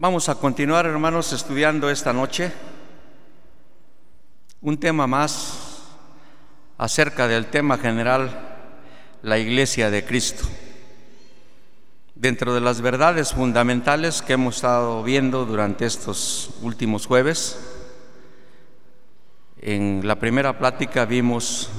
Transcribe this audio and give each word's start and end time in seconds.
Vamos 0.00 0.28
a 0.28 0.36
continuar, 0.36 0.86
hermanos, 0.86 1.32
estudiando 1.32 1.90
esta 1.90 2.12
noche 2.12 2.52
un 4.60 4.78
tema 4.78 5.08
más 5.08 5.82
acerca 6.78 7.26
del 7.26 7.46
tema 7.46 7.78
general, 7.78 8.30
la 9.22 9.40
iglesia 9.40 9.90
de 9.90 10.04
Cristo. 10.04 10.44
Dentro 12.14 12.54
de 12.54 12.60
las 12.60 12.80
verdades 12.80 13.32
fundamentales 13.32 14.22
que 14.22 14.34
hemos 14.34 14.54
estado 14.54 15.02
viendo 15.02 15.44
durante 15.44 15.84
estos 15.84 16.50
últimos 16.62 17.04
jueves, 17.04 17.58
en 19.60 20.02
la 20.04 20.20
primera 20.20 20.60
plática 20.60 21.06
vimos 21.06 21.70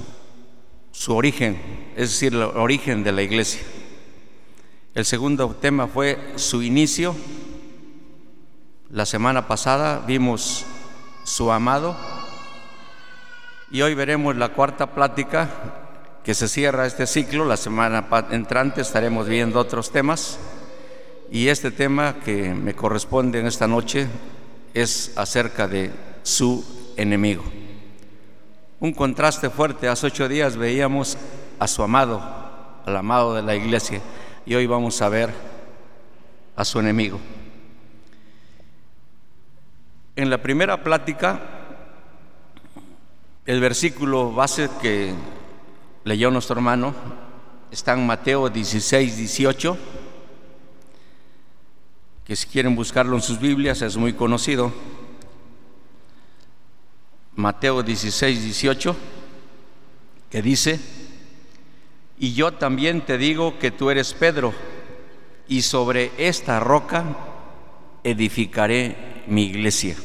su 0.92 1.16
origen, 1.16 1.58
es 1.96 2.10
decir, 2.10 2.34
el 2.34 2.42
origen 2.42 3.02
de 3.02 3.14
la 3.14 3.22
iglesia. 3.22 3.62
El 4.94 5.06
segundo 5.06 5.56
tema 5.56 5.88
fue 5.88 6.34
su 6.36 6.62
inicio. 6.62 7.16
La 8.92 9.06
semana 9.06 9.48
pasada 9.48 10.04
vimos 10.08 10.66
su 11.24 11.52
amado. 11.52 11.96
Y 13.70 13.84
hoy 13.84 13.94
veremos 13.94 14.36
la 14.36 14.50
cuarta 14.50 14.96
plática 14.96 15.48
que 16.24 16.34
se 16.34 16.48
cierra 16.48 16.88
este 16.88 17.06
ciclo. 17.06 17.46
La 17.46 17.56
semana 17.56 18.08
entrante 18.32 18.82
estaremos 18.82 19.28
viendo 19.28 19.60
otros 19.60 19.92
temas. 19.92 20.40
Y 21.30 21.50
este 21.50 21.70
tema 21.70 22.16
que 22.26 22.56
me 22.56 22.74
corresponde 22.74 23.40
en 23.40 23.46
esta 23.46 23.68
noche 23.68 24.08
es 24.74 25.14
acerca 25.16 25.68
de 25.68 25.92
su 26.24 26.66
enemigo. 26.98 27.44
Un 28.80 28.94
contraste 28.94 29.52
fuerte. 29.52 29.88
Hace 29.88 30.08
ocho 30.08 30.28
días 30.28 30.58
veíamos 30.58 31.16
a 31.60 31.68
su 31.68 31.84
amado, 31.84 32.24
al 32.88 32.98
amado 32.98 33.36
de 33.36 33.44
la 33.44 33.56
iglesia 33.56 34.02
y 34.48 34.56
hoy 34.56 34.66
vamos 34.66 35.00
a 35.04 35.10
ver 35.10 35.30
a 36.56 36.66
su 36.66 36.80
enemigo. 36.80 37.20
En 40.20 40.30
la 40.30 40.38
primera 40.38 40.84
plática, 40.84 41.40
el 43.46 43.62
versículo 43.62 44.34
base 44.34 44.70
que 44.82 45.14
leyó 46.04 46.30
nuestro 46.30 46.58
hermano 46.58 46.94
está 47.72 47.94
en 47.94 48.06
Mateo 48.06 48.50
16, 48.50 49.16
18, 49.16 49.78
que 52.26 52.36
si 52.36 52.48
quieren 52.48 52.76
buscarlo 52.76 53.16
en 53.16 53.22
sus 53.22 53.40
Biblias 53.40 53.82
es 53.82 53.96
muy 53.96 54.12
conocido. 54.12 54.74
Mateo 57.36 57.82
16, 57.82 58.44
18, 58.44 58.98
que 60.30 60.42
dice, 60.42 60.82
y 62.18 62.34
yo 62.34 62.56
también 62.56 63.06
te 63.06 63.18
digo 63.18 63.58
que 63.58 63.72
tú 63.72 63.90
eres 63.90 64.14
Pedro, 64.14 64.54
y 65.48 65.62
sobre 65.62 66.12
esta 66.18 66.60
roca 66.60 67.06
edificaré 68.04 69.24
mi 69.26 69.44
iglesia. 69.44 69.96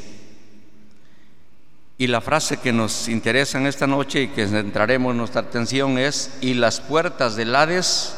Y 1.97 2.09
la 2.09 2.21
frase 2.21 2.57
que 2.57 2.73
nos 2.73 3.09
interesa 3.09 3.59
en 3.59 3.67
esta 3.67 3.87
noche 3.87 4.23
y 4.23 4.29
que 4.29 4.49
centraremos 4.49 5.15
nuestra 5.15 5.43
atención 5.43 5.97
es, 5.99 6.39
y 6.41 6.55
las 6.55 6.81
puertas 6.81 7.37
del 7.37 7.55
Hades 7.55 8.17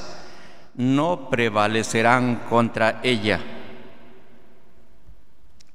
no 0.74 1.28
prevalecerán 1.28 2.36
contra 2.48 3.00
ella. 3.02 3.40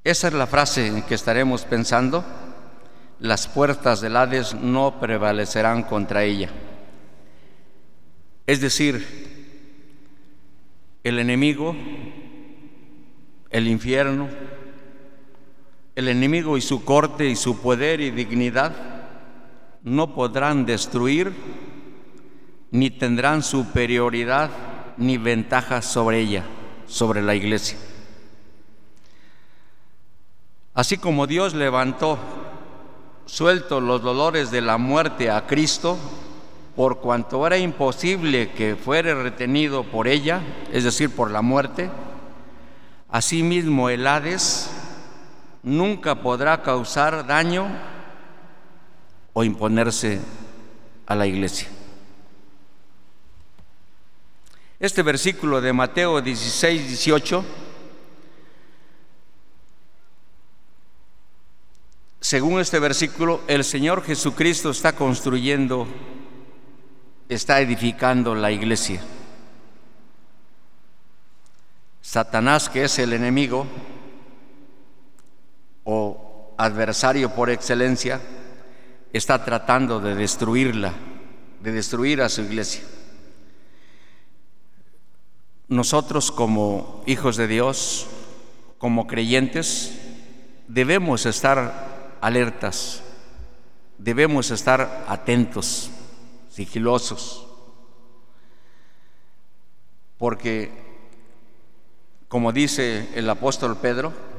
Esa 0.04 0.28
es 0.30 0.34
la 0.34 0.48
frase 0.48 0.88
en 0.88 1.04
que 1.04 1.14
estaremos 1.14 1.64
pensando, 1.66 2.26
las 3.20 3.48
puertas 3.48 4.02
del 4.02 4.18
Hades 4.18 4.56
no 4.56 5.00
prevalecerán 5.00 5.84
contra 5.84 6.24
ella. 6.24 6.50
Es 8.48 8.62
decir, 8.62 9.06
el 11.04 11.20
enemigo, 11.20 11.76
el 13.52 13.68
infierno, 13.68 14.28
el 15.96 16.08
enemigo 16.08 16.58
y 16.58 16.62
su 16.62 16.86
corte 16.86 17.28
y 17.28 17.36
su 17.36 17.60
poder 17.60 18.00
y 18.00 18.12
dignidad 18.12 18.74
no 19.84 20.14
podrán 20.14 20.66
destruir 20.66 21.34
ni 22.72 22.90
tendrán 22.90 23.44
superioridad 23.44 24.50
ni 24.98 25.18
ventaja 25.18 25.82
sobre 25.82 26.20
ella, 26.20 26.46
sobre 26.88 27.22
la 27.22 27.36
iglesia. 27.36 27.78
Así 30.74 30.98
como 30.98 31.28
Dios 31.28 31.54
levantó 31.54 32.18
suelto 33.26 33.82
los 33.82 34.02
dolores 34.02 34.52
de 34.52 34.62
la 34.62 34.78
muerte 34.78 35.30
a 35.30 35.46
Cristo, 35.46 35.98
por 36.76 37.00
cuanto 37.00 37.46
era 37.46 37.58
imposible 37.58 38.52
que 38.52 38.78
fuera 38.78 39.14
retenido 39.16 39.84
por 39.84 40.08
ella, 40.08 40.42
es 40.72 40.86
decir, 40.86 41.14
por 41.14 41.30
la 41.30 41.42
muerte, 41.42 41.90
asimismo 43.10 43.90
el 43.90 44.08
Hades 44.08 44.70
nunca 45.64 46.22
podrá 46.22 46.62
causar 46.62 47.26
daño 47.26 47.68
o 49.34 49.44
imponerse 49.44 50.20
a 51.06 51.16
la 51.16 51.28
iglesia. 51.28 51.68
Este 54.80 55.04
versículo 55.04 55.62
de 55.62 55.74
Mateo 55.74 56.22
16, 56.22 56.88
18, 56.88 57.46
según 62.20 62.60
este 62.60 62.80
versículo, 62.80 63.42
el 63.48 63.64
Señor 63.64 64.04
Jesucristo 64.04 64.72
está 64.72 64.94
construyendo 64.94 65.88
está 67.34 67.62
edificando 67.62 68.36
la 68.36 68.52
iglesia. 68.52 69.02
Satanás, 72.02 72.68
que 72.68 72.84
es 72.84 73.00
el 73.00 73.14
enemigo 73.14 73.66
o 75.92 76.54
adversario 76.58 77.32
por 77.32 77.50
excelencia, 77.50 78.22
está 79.12 79.44
tratando 79.44 80.00
de 80.00 80.16
destruirla, 80.16 80.94
de 81.62 81.72
destruir 81.72 82.22
a 82.22 82.30
su 82.30 82.42
iglesia. 82.42 82.84
Nosotros 85.68 86.32
como 86.32 87.04
hijos 87.06 87.36
de 87.36 87.48
Dios, 87.48 88.08
como 88.78 89.08
creyentes, 89.08 90.00
debemos 90.68 91.26
estar 91.26 92.18
alertas, 92.22 93.04
debemos 93.98 94.52
estar 94.52 95.06
atentos 95.08 95.90
sigilosos, 96.50 97.48
porque, 100.18 100.72
como 102.28 102.52
dice 102.52 103.10
el 103.16 103.30
apóstol 103.30 103.78
Pedro, 103.78 104.31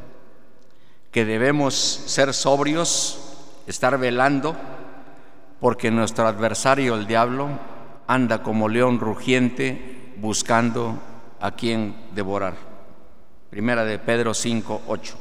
que 1.13 1.27
debemos 1.27 1.75
ser 1.75 2.33
sobrios, 2.33 3.19
estar 3.67 3.99
velando, 3.99 4.57
porque 5.61 5.91
nuestro 5.91 6.27
adversario, 6.27 6.95
el 6.95 7.07
diablo, 7.07 7.51
anda 8.07 8.43
como 8.43 8.69
león 8.69 8.99
rugiente 8.99 10.15
buscando 10.17 10.99
a 11.39 11.53
quien 11.53 11.95
devorar. 12.15 12.55
Primera 13.51 13.85
de 13.85 13.99
Pedro 13.99 14.33
5, 14.33 14.83
8. 14.87 15.19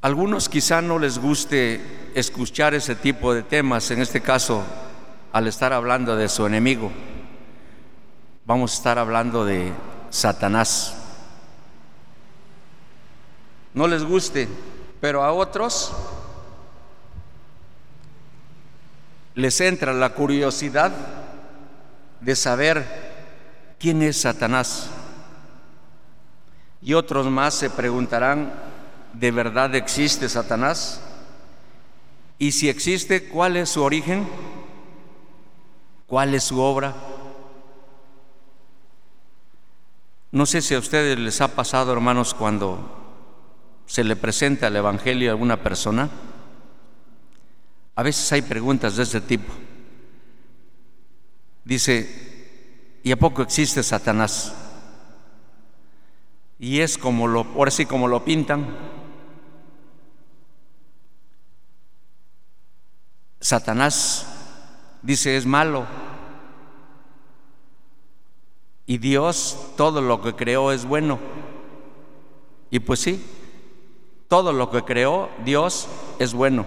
Algunos 0.00 0.48
quizá 0.48 0.82
no 0.82 0.98
les 0.98 1.20
guste 1.20 2.10
escuchar 2.16 2.74
ese 2.74 2.96
tipo 2.96 3.32
de 3.32 3.44
temas, 3.44 3.88
en 3.92 4.02
este 4.02 4.20
caso, 4.20 4.64
al 5.32 5.46
estar 5.46 5.72
hablando 5.72 6.16
de 6.16 6.28
su 6.28 6.44
enemigo. 6.44 6.90
Vamos 8.44 8.72
a 8.72 8.74
estar 8.74 8.98
hablando 8.98 9.44
de 9.44 9.72
Satanás. 10.10 10.96
No 13.72 13.86
les 13.86 14.02
guste, 14.02 14.48
pero 15.00 15.22
a 15.22 15.32
otros 15.32 15.92
les 19.36 19.60
entra 19.60 19.92
la 19.92 20.12
curiosidad 20.12 20.90
de 22.20 22.34
saber 22.34 23.74
quién 23.78 24.02
es 24.02 24.20
Satanás. 24.22 24.90
Y 26.82 26.94
otros 26.94 27.26
más 27.30 27.54
se 27.54 27.70
preguntarán, 27.70 28.52
¿de 29.12 29.30
verdad 29.30 29.72
existe 29.76 30.28
Satanás? 30.28 31.00
Y 32.38 32.50
si 32.50 32.68
existe, 32.68 33.28
¿cuál 33.28 33.56
es 33.56 33.70
su 33.70 33.84
origen? 33.84 34.26
¿Cuál 36.08 36.34
es 36.34 36.42
su 36.42 36.60
obra? 36.60 36.92
No 40.32 40.46
sé 40.46 40.62
si 40.62 40.74
a 40.74 40.78
ustedes 40.78 41.18
les 41.18 41.42
ha 41.42 41.48
pasado, 41.48 41.92
hermanos, 41.92 42.32
cuando 42.32 43.00
se 43.84 44.02
le 44.02 44.16
presenta 44.16 44.68
el 44.68 44.76
Evangelio 44.76 45.28
a 45.28 45.32
alguna 45.32 45.62
persona. 45.62 46.08
A 47.94 48.02
veces 48.02 48.32
hay 48.32 48.40
preguntas 48.40 48.96
de 48.96 49.02
ese 49.02 49.20
tipo. 49.20 49.52
Dice, 51.64 52.98
¿y 53.02 53.12
a 53.12 53.18
poco 53.18 53.42
existe 53.42 53.82
Satanás? 53.82 54.54
Y 56.58 56.80
es 56.80 56.96
como 56.96 57.28
lo, 57.28 57.40
ahora 57.40 57.70
sí 57.70 57.84
como 57.84 58.08
lo 58.08 58.24
pintan. 58.24 58.66
Satanás 63.38 64.26
dice 65.02 65.36
es 65.36 65.44
malo. 65.44 65.86
Y 68.86 68.98
Dios 68.98 69.56
todo 69.76 70.00
lo 70.00 70.20
que 70.20 70.34
creó 70.34 70.72
es 70.72 70.84
bueno. 70.84 71.18
Y 72.70 72.80
pues 72.80 73.00
sí, 73.00 73.24
todo 74.28 74.52
lo 74.52 74.70
que 74.70 74.82
creó 74.82 75.28
Dios 75.44 75.88
es 76.18 76.32
bueno. 76.32 76.64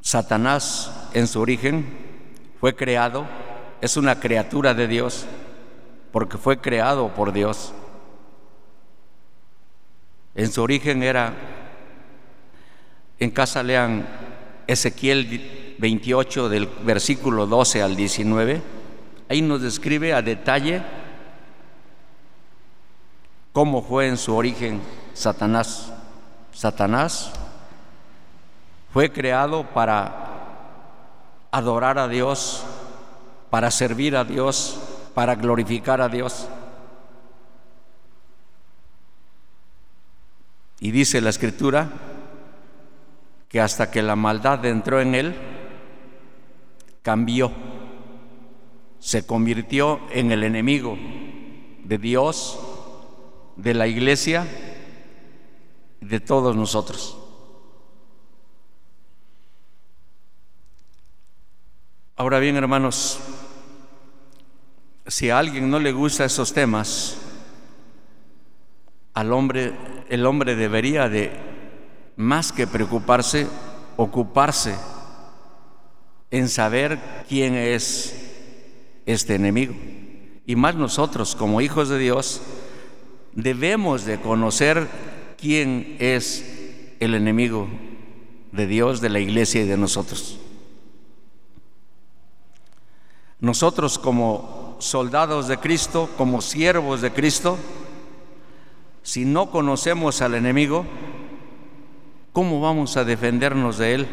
Satanás 0.00 1.08
en 1.12 1.26
su 1.26 1.40
origen 1.40 1.86
fue 2.60 2.74
creado, 2.74 3.26
es 3.80 3.96
una 3.96 4.18
criatura 4.18 4.74
de 4.74 4.88
Dios, 4.88 5.26
porque 6.12 6.38
fue 6.38 6.60
creado 6.60 7.14
por 7.14 7.32
Dios. 7.32 7.72
En 10.34 10.50
su 10.50 10.62
origen 10.62 11.02
era, 11.02 11.34
en 13.18 13.30
casa 13.30 13.62
lean 13.62 14.08
Ezequiel 14.66 15.26
28 15.78 16.48
del 16.48 16.66
versículo 16.84 17.46
12 17.46 17.82
al 17.82 17.96
19, 17.96 18.62
ahí 19.28 19.42
nos 19.42 19.62
describe 19.62 20.12
a 20.12 20.22
detalle 20.22 20.82
cómo 23.52 23.82
fue 23.82 24.08
en 24.08 24.16
su 24.16 24.34
origen 24.34 24.80
Satanás. 25.14 25.92
Satanás 26.52 27.32
fue 28.92 29.12
creado 29.12 29.64
para 29.64 30.26
adorar 31.50 31.98
a 31.98 32.08
Dios, 32.08 32.64
para 33.50 33.70
servir 33.70 34.16
a 34.16 34.24
Dios, 34.24 34.80
para 35.14 35.34
glorificar 35.36 36.00
a 36.00 36.08
Dios. 36.08 36.48
Y 40.80 40.90
dice 40.90 41.20
la 41.20 41.30
escritura 41.30 41.88
que 43.48 43.60
hasta 43.60 43.90
que 43.90 44.02
la 44.02 44.14
maldad 44.14 44.64
entró 44.64 45.00
en 45.00 45.14
él, 45.14 45.57
cambió, 47.02 47.52
se 48.98 49.26
convirtió 49.26 50.00
en 50.10 50.32
el 50.32 50.44
enemigo 50.44 50.98
de 51.84 51.98
Dios, 51.98 52.58
de 53.56 53.74
la 53.74 53.86
iglesia, 53.86 54.46
de 56.00 56.20
todos 56.20 56.54
nosotros. 56.54 57.16
Ahora 62.16 62.40
bien, 62.40 62.56
hermanos, 62.56 63.20
si 65.06 65.30
a 65.30 65.38
alguien 65.38 65.70
no 65.70 65.78
le 65.78 65.92
gusta 65.92 66.24
esos 66.24 66.52
temas, 66.52 67.16
al 69.14 69.32
hombre, 69.32 69.72
el 70.08 70.26
hombre 70.26 70.54
debería 70.54 71.08
de, 71.08 71.32
más 72.16 72.52
que 72.52 72.66
preocuparse, 72.66 73.46
ocuparse 73.96 74.74
en 76.30 76.48
saber 76.48 76.98
quién 77.28 77.54
es 77.54 78.14
este 79.06 79.34
enemigo. 79.34 79.74
Y 80.46 80.56
más 80.56 80.74
nosotros, 80.74 81.34
como 81.34 81.60
hijos 81.60 81.88
de 81.88 81.98
Dios, 81.98 82.40
debemos 83.34 84.04
de 84.04 84.20
conocer 84.20 84.88
quién 85.38 85.96
es 85.98 86.96
el 87.00 87.14
enemigo 87.14 87.68
de 88.52 88.66
Dios, 88.66 89.00
de 89.00 89.10
la 89.10 89.20
iglesia 89.20 89.62
y 89.62 89.66
de 89.66 89.76
nosotros. 89.76 90.38
Nosotros 93.40 93.98
como 93.98 94.76
soldados 94.80 95.48
de 95.48 95.58
Cristo, 95.58 96.10
como 96.16 96.40
siervos 96.40 97.00
de 97.00 97.12
Cristo, 97.12 97.56
si 99.02 99.24
no 99.24 99.50
conocemos 99.50 100.20
al 100.20 100.34
enemigo, 100.34 100.84
¿cómo 102.32 102.60
vamos 102.60 102.96
a 102.96 103.04
defendernos 103.04 103.78
de 103.78 103.94
él? 103.94 104.08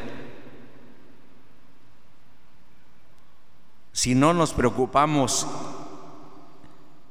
Si 3.95 4.13
no 4.13 4.33
nos 4.33 4.51
preocupamos 4.51 5.47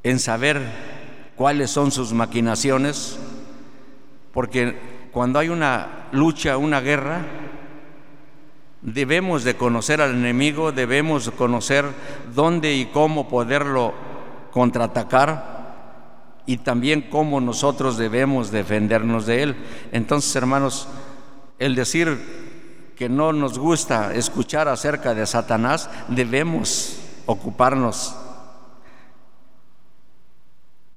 en 0.03 0.19
saber 0.19 1.33
cuáles 1.35 1.71
son 1.71 1.91
sus 1.91 2.13
maquinaciones, 2.13 3.19
porque 4.35 5.09
cuando 5.11 5.39
hay 5.39 5.49
una 5.49 6.09
lucha, 6.13 6.59
una 6.59 6.83
guerra, 6.83 7.25
Debemos 8.85 9.45
de 9.45 9.57
conocer 9.57 10.03
al 10.03 10.11
enemigo, 10.11 10.71
debemos 10.71 11.31
conocer 11.31 11.87
dónde 12.35 12.75
y 12.75 12.85
cómo 12.85 13.31
poderlo 13.31 13.95
contraatacar 14.51 16.43
y 16.45 16.59
también 16.59 17.01
cómo 17.11 17.41
nosotros 17.41 17.97
debemos 17.97 18.51
defendernos 18.51 19.25
de 19.25 19.43
él. 19.43 19.57
Entonces, 19.91 20.37
hermanos, 20.37 20.87
el 21.59 21.75
decir 21.75 22.44
que 22.97 23.09
no 23.09 23.33
nos 23.33 23.59
gusta 23.59 24.15
escuchar 24.15 24.69
acerca 24.69 25.15
de 25.15 25.27
Satanás, 25.27 25.91
debemos 26.09 26.99
ocuparnos 27.27 28.15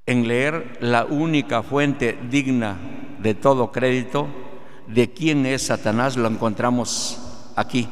en 0.05 0.27
leer 0.27 0.77
la 0.79 1.05
única 1.05 1.63
fuente 1.63 2.17
digna 2.29 2.77
de 3.19 3.33
todo 3.35 3.71
crédito 3.71 4.27
de 4.87 5.11
quién 5.11 5.45
es 5.45 5.67
Satanás, 5.67 6.15
lo 6.15 6.27
encontramos 6.27 7.19
aquí, 7.55 7.89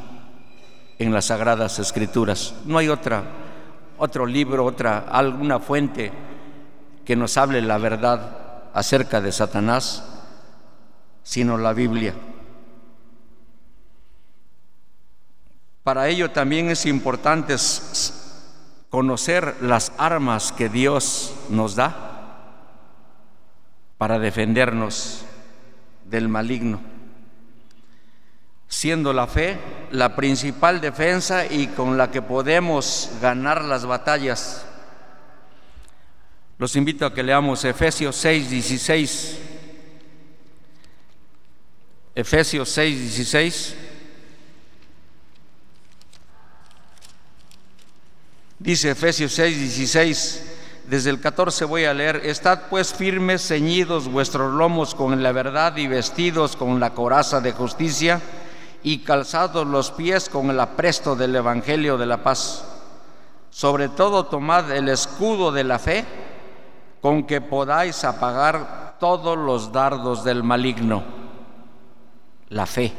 en 0.98 1.12
las 1.12 1.26
Sagradas 1.26 1.78
Escrituras. 1.78 2.54
No 2.64 2.78
hay 2.78 2.88
otra, 2.88 3.24
otro 3.98 4.24
libro, 4.24 4.64
otra, 4.64 4.98
alguna 5.10 5.58
fuente 5.58 6.10
que 7.04 7.16
nos 7.16 7.36
hable 7.36 7.60
la 7.60 7.76
verdad 7.78 8.70
acerca 8.72 9.20
de 9.20 9.30
Satanás, 9.30 10.04
sino 11.22 11.58
la 11.58 11.74
Biblia. 11.74 12.14
Para 15.86 16.08
ello 16.08 16.32
también 16.32 16.68
es 16.68 16.84
importante 16.84 17.54
conocer 18.90 19.54
las 19.60 19.92
armas 19.98 20.50
que 20.50 20.68
Dios 20.68 21.32
nos 21.48 21.76
da 21.76 22.50
para 23.96 24.18
defendernos 24.18 25.24
del 26.04 26.28
maligno 26.28 26.80
siendo 28.66 29.12
la 29.12 29.28
fe 29.28 29.58
la 29.92 30.16
principal 30.16 30.80
defensa 30.80 31.46
y 31.46 31.68
con 31.68 31.96
la 31.96 32.10
que 32.10 32.20
podemos 32.20 33.12
ganar 33.22 33.62
las 33.62 33.86
batallas. 33.86 34.66
Los 36.58 36.74
invito 36.74 37.06
a 37.06 37.14
que 37.14 37.22
leamos 37.22 37.64
Efesios 37.64 38.16
6, 38.16 38.50
16. 38.50 39.38
Efesios 42.16 42.68
6, 42.70 42.98
16. 42.98 43.76
Dice 48.58 48.90
Efesios 48.90 49.32
6, 49.32 49.58
16. 49.58 50.52
Desde 50.88 51.10
el 51.10 51.20
14 51.20 51.64
voy 51.66 51.84
a 51.84 51.92
leer, 51.92 52.22
Estad 52.24 52.68
pues 52.70 52.94
firmes, 52.94 53.46
ceñidos 53.46 54.08
vuestros 54.08 54.54
lomos 54.54 54.94
con 54.94 55.22
la 55.22 55.32
verdad 55.32 55.76
y 55.76 55.88
vestidos 55.88 56.56
con 56.56 56.80
la 56.80 56.94
coraza 56.94 57.40
de 57.40 57.52
justicia 57.52 58.20
y 58.82 58.98
calzados 58.98 59.66
los 59.66 59.90
pies 59.90 60.28
con 60.28 60.48
el 60.48 60.60
apresto 60.60 61.16
del 61.16 61.34
Evangelio 61.36 61.98
de 61.98 62.06
la 62.06 62.22
paz. 62.22 62.64
Sobre 63.50 63.88
todo 63.88 64.26
tomad 64.26 64.70
el 64.70 64.88
escudo 64.88 65.50
de 65.50 65.64
la 65.64 65.78
fe 65.78 66.04
con 67.02 67.26
que 67.26 67.40
podáis 67.40 68.04
apagar 68.04 68.96
todos 68.98 69.36
los 69.36 69.72
dardos 69.72 70.24
del 70.24 70.42
maligno. 70.42 71.02
La 72.50 72.64
fe, 72.64 72.92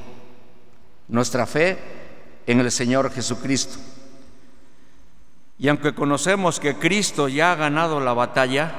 nuestra 1.08 1.46
fe 1.46 1.78
en 2.46 2.60
el 2.60 2.72
Señor 2.72 3.12
Jesucristo. 3.12 3.80
Y 5.60 5.70
aunque 5.70 5.96
conocemos 5.96 6.60
que 6.60 6.76
Cristo 6.76 7.28
ya 7.28 7.52
ha 7.52 7.56
ganado 7.56 8.00
la 8.00 8.14
batalla, 8.14 8.74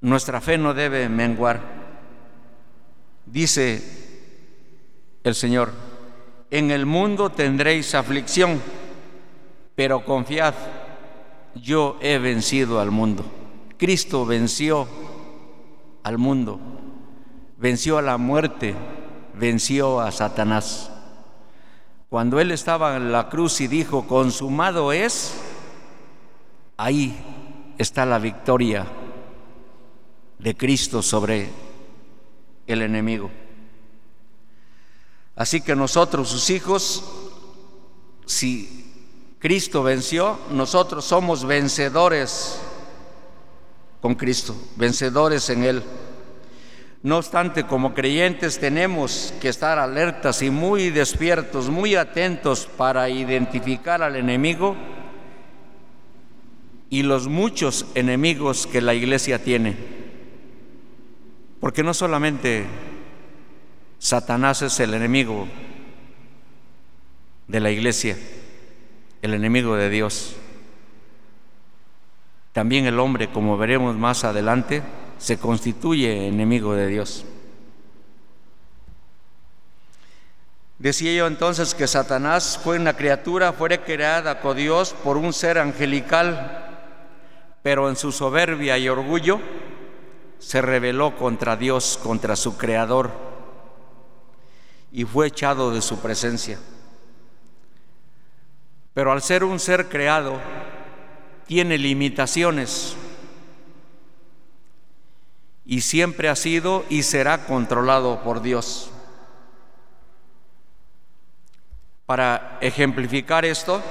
nuestra 0.00 0.40
fe 0.40 0.56
no 0.56 0.72
debe 0.72 1.08
menguar. 1.08 1.60
Dice 3.26 3.82
el 5.24 5.34
Señor, 5.34 5.72
en 6.50 6.70
el 6.70 6.86
mundo 6.86 7.30
tendréis 7.30 7.94
aflicción, 7.94 8.62
pero 9.74 10.04
confiad, 10.04 10.54
yo 11.54 11.98
he 12.00 12.18
vencido 12.18 12.80
al 12.80 12.90
mundo. 12.90 13.24
Cristo 13.76 14.24
venció 14.24 14.88
al 16.02 16.16
mundo, 16.16 16.58
venció 17.58 17.98
a 17.98 18.02
la 18.02 18.16
muerte, 18.16 18.74
venció 19.34 20.00
a 20.00 20.10
Satanás. 20.10 20.90
Cuando 22.08 22.40
Él 22.40 22.52
estaba 22.52 22.96
en 22.96 23.12
la 23.12 23.28
cruz 23.28 23.60
y 23.60 23.68
dijo, 23.68 24.06
consumado 24.06 24.92
es, 24.92 25.34
ahí 26.78 27.14
está 27.76 28.06
la 28.06 28.18
victoria 28.18 28.86
de 30.38 30.56
Cristo 30.56 31.02
sobre 31.02 31.50
el 32.66 32.82
enemigo. 32.82 33.30
Así 35.36 35.60
que 35.60 35.76
nosotros, 35.76 36.30
sus 36.30 36.48
hijos, 36.50 37.04
si 38.24 39.34
Cristo 39.38 39.82
venció, 39.82 40.38
nosotros 40.50 41.04
somos 41.04 41.44
vencedores 41.44 42.58
con 44.00 44.14
Cristo, 44.14 44.56
vencedores 44.76 45.50
en 45.50 45.64
Él. 45.64 45.82
No 47.02 47.18
obstante, 47.18 47.64
como 47.64 47.94
creyentes 47.94 48.58
tenemos 48.58 49.32
que 49.40 49.48
estar 49.48 49.78
alertas 49.78 50.42
y 50.42 50.50
muy 50.50 50.90
despiertos, 50.90 51.70
muy 51.70 51.94
atentos 51.94 52.66
para 52.66 53.08
identificar 53.08 54.02
al 54.02 54.16
enemigo 54.16 54.74
y 56.90 57.02
los 57.04 57.28
muchos 57.28 57.86
enemigos 57.94 58.66
que 58.66 58.80
la 58.80 58.94
iglesia 58.94 59.42
tiene. 59.42 59.76
Porque 61.60 61.84
no 61.84 61.94
solamente 61.94 62.66
Satanás 63.98 64.62
es 64.62 64.80
el 64.80 64.92
enemigo 64.94 65.46
de 67.46 67.60
la 67.60 67.70
iglesia, 67.70 68.16
el 69.22 69.34
enemigo 69.34 69.76
de 69.76 69.88
Dios. 69.88 70.34
También 72.52 72.86
el 72.86 72.98
hombre, 72.98 73.28
como 73.28 73.56
veremos 73.56 73.96
más 73.96 74.24
adelante, 74.24 74.82
se 75.18 75.38
constituye 75.38 76.28
enemigo 76.28 76.74
de 76.74 76.86
Dios. 76.86 77.24
Decía 80.78 81.12
yo 81.12 81.26
entonces 81.26 81.74
que 81.74 81.88
Satanás 81.88 82.58
fue 82.62 82.78
una 82.78 82.96
criatura, 82.96 83.52
fue 83.52 83.80
creada 83.80 84.40
con 84.40 84.56
Dios 84.56 84.94
por 85.02 85.16
un 85.16 85.32
ser 85.32 85.58
angelical, 85.58 86.64
pero 87.62 87.88
en 87.88 87.96
su 87.96 88.12
soberbia 88.12 88.78
y 88.78 88.88
orgullo 88.88 89.40
se 90.38 90.62
rebeló 90.62 91.16
contra 91.16 91.56
Dios, 91.56 91.98
contra 92.00 92.36
su 92.36 92.56
creador, 92.56 93.10
y 94.92 95.04
fue 95.04 95.26
echado 95.26 95.72
de 95.72 95.82
su 95.82 95.98
presencia. 95.98 96.60
Pero 98.94 99.10
al 99.10 99.20
ser 99.20 99.42
un 99.42 99.58
ser 99.58 99.88
creado, 99.88 100.40
tiene 101.46 101.76
limitaciones 101.76 102.96
y 105.70 105.82
siempre 105.82 106.30
ha 106.30 106.34
sido 106.34 106.86
y 106.88 107.02
será 107.02 107.44
controlado 107.44 108.22
por 108.22 108.40
Dios. 108.40 108.90
Para 112.06 112.56
ejemplificar 112.62 113.44
esto, 113.44 113.82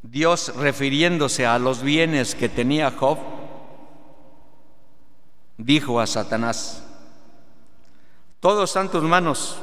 Dios 0.00 0.54
refiriéndose 0.56 1.44
a 1.44 1.58
los 1.58 1.82
bienes 1.82 2.34
que 2.34 2.48
tenía 2.48 2.90
Job, 2.90 3.18
dijo 5.58 6.00
a 6.00 6.06
Satanás, 6.06 6.82
todo 8.40 8.64
está 8.64 8.80
en 8.80 8.88
tus 8.88 9.02
manos, 9.02 9.58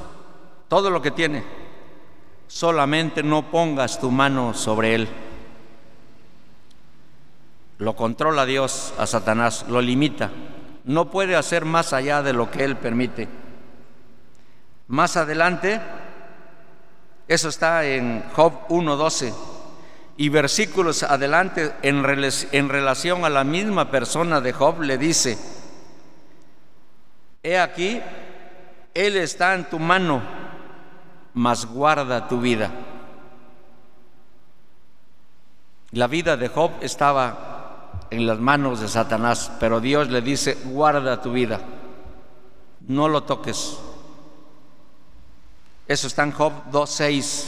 todo 0.68 0.92
lo 0.92 1.02
que 1.02 1.10
tiene, 1.10 1.44
solamente 2.46 3.24
no 3.24 3.50
pongas 3.50 4.00
tu 4.00 4.12
mano 4.12 4.54
sobre 4.54 4.94
él. 4.94 5.25
Lo 7.77 7.96
controla 7.96 8.46
Dios 8.46 8.94
a 8.98 9.05
Satanás, 9.05 9.65
lo 9.67 9.82
limita. 9.82 10.32
No 10.86 11.10
puede 11.10 11.36
hacer 11.36 11.65
más 11.65 11.94
allá 11.94 12.22
de 12.22 12.34
lo 12.34 12.50
que 12.50 12.63
Él 12.63 12.77
permite. 12.77 13.27
Más 14.88 15.17
adelante, 15.17 15.82
eso 17.27 17.50
está 17.50 17.86
en 17.86 18.24
Job 18.34 18.67
1.12 18.70 19.34
y 20.17 20.29
versículos 20.29 21.03
adelante 21.03 21.74
en, 21.82 22.05
en 22.51 22.70
relación 22.70 23.25
a 23.25 23.29
la 23.29 23.44
misma 23.44 23.91
persona 23.91 24.39
de 24.39 24.53
Job 24.53 24.82
le 24.82 24.98
dice, 24.98 25.38
he 27.44 27.60
aquí, 27.60 28.01
Él 28.94 29.17
está 29.17 29.53
en 29.55 29.65
tu 29.70 29.79
mano, 29.79 30.22
mas 31.34 31.65
guarda 31.65 32.27
tu 32.27 32.39
vida. 32.39 32.72
La 35.91 36.08
vida 36.08 36.38
de 36.38 36.48
Job 36.48 36.72
estaba 36.82 37.55
en 38.10 38.28
las 38.28 38.40
manos 38.40 38.80
de 38.80 38.88
Satanás, 38.88 39.52
pero 39.60 39.80
Dios 39.80 40.10
le 40.10 40.22
dice, 40.22 40.58
guarda 40.66 41.22
tu 41.22 41.32
vida, 41.32 41.60
no 42.88 43.08
lo 43.08 43.24
toques. 43.24 43.78
Eso 45.88 46.08
está 46.08 46.24
en 46.24 46.32
Job 46.32 46.54
2.6. 46.72 47.46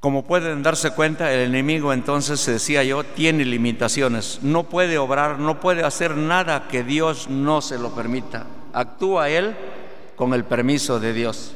Como 0.00 0.24
pueden 0.24 0.62
darse 0.62 0.92
cuenta, 0.92 1.30
el 1.30 1.40
enemigo 1.40 1.92
entonces, 1.92 2.44
decía 2.46 2.82
yo, 2.82 3.04
tiene 3.04 3.44
limitaciones. 3.44 4.38
No 4.42 4.64
puede 4.64 4.96
obrar, 4.96 5.38
no 5.38 5.60
puede 5.60 5.84
hacer 5.84 6.16
nada 6.16 6.68
que 6.68 6.82
Dios 6.82 7.28
no 7.28 7.60
se 7.60 7.78
lo 7.78 7.94
permita. 7.94 8.46
Actúa 8.72 9.28
él 9.28 9.54
con 10.16 10.32
el 10.32 10.44
permiso 10.44 11.00
de 11.00 11.12
Dios. 11.12 11.52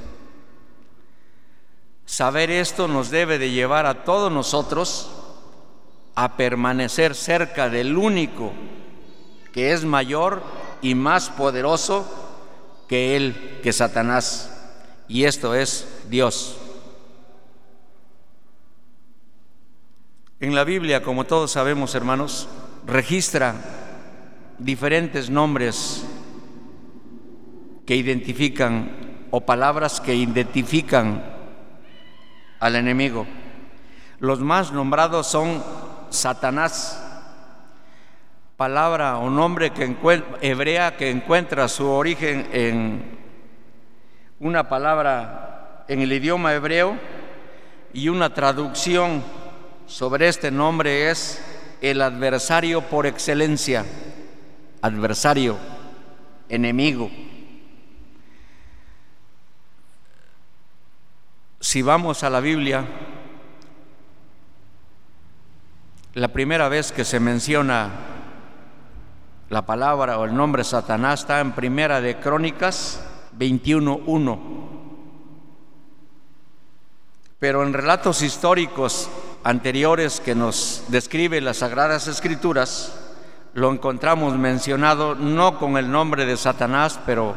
Saber 2.05 2.51
esto 2.51 2.87
nos 2.87 3.11
debe 3.11 3.39
de 3.39 3.51
llevar 3.51 3.87
a 3.87 4.05
todos 4.05 4.31
nosotros 4.31 5.24
a 6.15 6.37
permanecer 6.37 7.15
cerca 7.15 7.69
del 7.69 7.97
único 7.97 8.53
que 9.53 9.73
es 9.73 9.85
mayor 9.85 10.43
y 10.83 10.95
más 10.95 11.31
poderoso 11.31 12.07
que 12.89 13.17
él, 13.17 13.61
que 13.63 13.73
Satanás. 13.73 14.51
Y 15.09 15.25
esto 15.25 15.55
es 15.55 15.87
Dios. 16.09 16.57
En 20.41 20.55
la 20.55 20.65
Biblia, 20.65 21.03
como 21.03 21.25
todos 21.25 21.53
sabemos, 21.53 21.95
hermanos, 21.95 22.49
registra 22.87 23.55
diferentes 24.59 25.31
nombres 25.31 26.05
que 27.87 27.97
identifican 27.97 29.27
o 29.31 29.41
palabras 29.43 30.01
que 30.01 30.15
identifican 30.15 31.25
al 32.61 32.77
enemigo. 32.77 33.27
Los 34.21 34.41
más 34.41 34.73
nombrados 34.73 35.27
son 35.27 35.63
Satanás, 36.15 37.03
palabra 38.57 39.19
o 39.19 39.29
nombre 39.29 39.71
que 39.71 39.97
hebrea 40.41 40.97
que 40.97 41.11
encuentra 41.11 41.69
su 41.69 41.91
origen 41.91 42.49
en 42.53 43.19
una 44.39 44.69
palabra 44.69 45.85
en 45.89 46.01
el 46.01 46.13
idioma 46.13 46.55
hebreo 46.55 46.97
y 47.93 48.09
una 48.09 48.33
traducción 48.33 49.23
sobre 49.87 50.29
este 50.29 50.51
nombre 50.51 51.11
es 51.11 51.43
el 51.81 52.01
adversario 52.01 52.81
por 52.83 53.07
excelencia, 53.07 53.85
adversario, 54.81 55.59
enemigo. 56.49 57.11
Si 61.61 61.83
vamos 61.83 62.23
a 62.23 62.31
la 62.31 62.41
Biblia, 62.41 62.87
La 66.15 66.29
primera 66.29 66.69
vez 66.69 66.93
que 66.93 67.05
se 67.05 67.19
menciona 67.19 67.91
la 69.49 69.67
palabra 69.67 70.17
o 70.17 70.25
el 70.25 70.37
nombre 70.37 70.63
Satanás 70.63 71.21
está 71.21 71.41
en 71.41 71.51
Primera 71.51 72.01
de 72.01 72.21
Crónicas 72.21 73.05
21.1. 73.37 74.39
Pero 77.41 77.65
en 77.65 77.73
relatos 77.73 78.23
históricos 78.23 79.11
anteriores 79.43 80.21
que 80.21 80.37
nos 80.37 80.85
describe 80.87 81.41
las 81.41 81.57
Sagradas 81.57 82.07
Escrituras, 82.07 82.97
lo 83.53 83.73
encontramos 83.73 84.39
mencionado 84.39 85.17
no 85.17 85.59
con 85.59 85.77
el 85.77 85.91
nombre 85.91 86.27
de 86.27 86.37
Satanás, 86.37 87.01
pero 87.05 87.35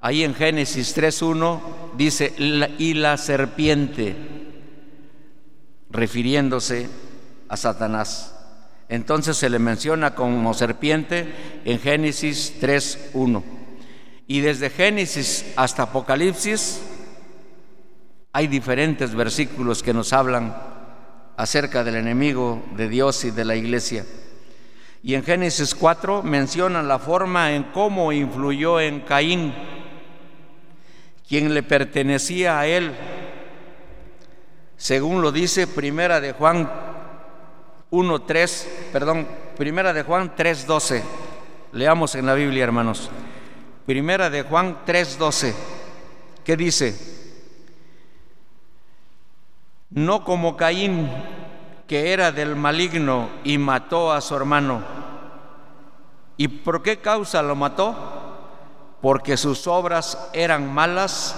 ahí 0.00 0.24
en 0.24 0.34
Génesis 0.34 0.96
3.1 0.96 1.60
dice, 1.98 2.34
y 2.78 2.94
la 2.94 3.18
serpiente, 3.18 4.16
refiriéndose 5.90 6.88
a 7.48 7.56
Satanás. 7.56 8.34
Entonces 8.88 9.36
se 9.36 9.50
le 9.50 9.58
menciona 9.58 10.14
como 10.14 10.54
serpiente 10.54 11.60
en 11.64 11.78
Génesis 11.78 12.54
3.1. 12.60 13.42
Y 14.26 14.40
desde 14.40 14.70
Génesis 14.70 15.52
hasta 15.56 15.84
Apocalipsis 15.84 16.80
hay 18.32 18.46
diferentes 18.46 19.14
versículos 19.14 19.82
que 19.82 19.94
nos 19.94 20.12
hablan 20.12 20.56
acerca 21.36 21.84
del 21.84 21.96
enemigo 21.96 22.62
de 22.76 22.88
Dios 22.88 23.24
y 23.24 23.30
de 23.30 23.44
la 23.44 23.56
iglesia. 23.56 24.04
Y 25.02 25.14
en 25.14 25.22
Génesis 25.22 25.74
4 25.74 26.22
mencionan 26.22 26.88
la 26.88 26.98
forma 26.98 27.52
en 27.52 27.64
cómo 27.64 28.12
influyó 28.12 28.80
en 28.80 29.00
Caín, 29.00 29.54
quien 31.28 31.54
le 31.54 31.62
pertenecía 31.62 32.58
a 32.58 32.66
él, 32.66 32.92
según 34.76 35.22
lo 35.22 35.30
dice 35.30 35.66
Primera 35.66 36.20
de 36.20 36.32
Juan 36.32 36.87
1.3, 37.90 38.66
perdón, 38.92 39.26
Primera 39.58 39.92
de 39.92 40.04
Juan 40.04 40.36
3.12. 40.36 41.02
Leamos 41.72 42.14
en 42.14 42.26
la 42.26 42.34
Biblia, 42.34 42.62
hermanos. 42.62 43.10
Primera 43.86 44.30
de 44.30 44.42
Juan 44.42 44.78
3.12. 44.86 45.52
¿Qué 46.44 46.56
dice? 46.56 46.96
No 49.90 50.22
como 50.22 50.56
Caín, 50.56 51.10
que 51.88 52.12
era 52.12 52.30
del 52.30 52.54
maligno 52.54 53.30
y 53.42 53.58
mató 53.58 54.12
a 54.12 54.20
su 54.20 54.36
hermano. 54.36 54.80
¿Y 56.36 56.46
por 56.46 56.82
qué 56.82 56.98
causa 56.98 57.42
lo 57.42 57.56
mató? 57.56 57.96
Porque 59.02 59.36
sus 59.36 59.66
obras 59.66 60.30
eran 60.34 60.72
malas 60.72 61.34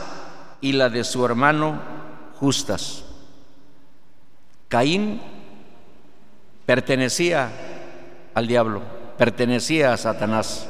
y 0.61 0.73
la 0.73 0.91
de 0.91 1.05
su 1.05 1.25
hermano 1.25 1.81
justas. 2.39 3.05
Caín 4.69 5.23
pertenecía 6.71 7.51
al 8.33 8.47
diablo, 8.47 8.81
pertenecía 9.19 9.93
a 9.93 9.97
Satanás, 9.97 10.69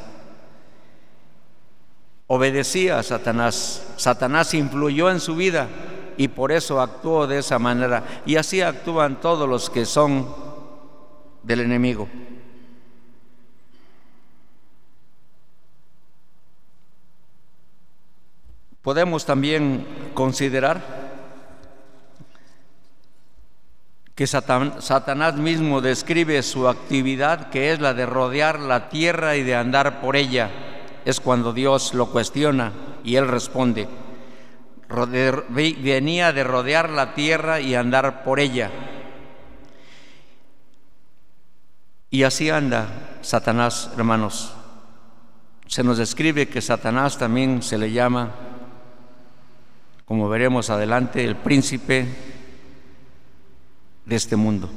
obedecía 2.25 2.97
a 2.97 3.03
Satanás, 3.03 3.85
Satanás 3.97 4.55
influyó 4.55 5.11
en 5.11 5.19
su 5.19 5.35
vida 5.35 5.67
y 6.17 6.27
por 6.29 6.51
eso 6.51 6.81
actuó 6.81 7.27
de 7.27 7.37
esa 7.37 7.59
manera. 7.59 8.03
Y 8.25 8.37
así 8.37 8.61
actúan 8.61 9.21
todos 9.21 9.47
los 9.47 9.69
que 9.69 9.85
son 9.85 10.27
del 11.43 11.59
enemigo. 11.59 12.09
Podemos 18.81 19.23
también 19.23 19.85
considerar 20.15 21.00
que 24.21 24.27
Satanás 24.27 25.35
mismo 25.35 25.81
describe 25.81 26.43
su 26.43 26.67
actividad, 26.67 27.49
que 27.49 27.71
es 27.71 27.79
la 27.79 27.95
de 27.95 28.05
rodear 28.05 28.59
la 28.59 28.87
tierra 28.87 29.35
y 29.35 29.41
de 29.41 29.55
andar 29.55 29.99
por 29.99 30.15
ella. 30.15 30.51
Es 31.05 31.19
cuando 31.19 31.53
Dios 31.53 31.95
lo 31.95 32.05
cuestiona 32.11 32.71
y 33.03 33.15
él 33.15 33.27
responde. 33.27 33.87
Venía 35.49 36.33
de 36.33 36.43
rodear 36.43 36.91
la 36.91 37.15
tierra 37.15 37.61
y 37.61 37.73
andar 37.73 38.23
por 38.23 38.39
ella. 38.39 38.69
Y 42.11 42.21
así 42.21 42.51
anda 42.51 43.17
Satanás, 43.23 43.89
hermanos. 43.97 44.53
Se 45.65 45.83
nos 45.83 45.97
describe 45.97 46.47
que 46.47 46.61
Satanás 46.61 47.17
también 47.17 47.63
se 47.63 47.79
le 47.79 47.91
llama 47.91 48.29
como 50.05 50.27
veremos 50.27 50.69
adelante, 50.69 51.23
el 51.23 51.37
príncipe 51.37 52.30
de 54.05 54.15
este 54.15 54.35
mundo, 54.35 54.69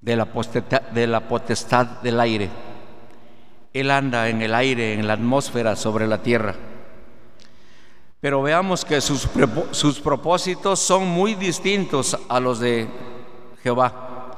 de 0.00 0.16
la, 0.16 0.26
potestad, 0.26 0.82
de 0.82 1.06
la 1.06 1.28
potestad 1.28 1.86
del 2.02 2.20
aire. 2.20 2.50
Él 3.72 3.90
anda 3.90 4.28
en 4.28 4.42
el 4.42 4.54
aire, 4.54 4.94
en 4.94 5.06
la 5.06 5.14
atmósfera, 5.14 5.76
sobre 5.76 6.06
la 6.06 6.22
tierra. 6.22 6.54
Pero 8.20 8.42
veamos 8.42 8.84
que 8.84 9.00
sus, 9.00 9.28
sus 9.72 10.00
propósitos 10.00 10.80
son 10.80 11.06
muy 11.06 11.34
distintos 11.34 12.18
a 12.28 12.40
los 12.40 12.58
de 12.58 12.88
Jehová, 13.62 14.32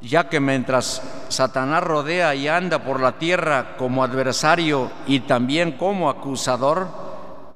ya 0.00 0.28
que 0.28 0.40
mientras 0.40 1.02
Satanás 1.28 1.82
rodea 1.82 2.34
y 2.34 2.48
anda 2.48 2.84
por 2.84 3.00
la 3.00 3.18
tierra 3.18 3.76
como 3.78 4.04
adversario 4.04 4.90
y 5.06 5.20
también 5.20 5.72
como 5.72 6.10
acusador, 6.10 6.88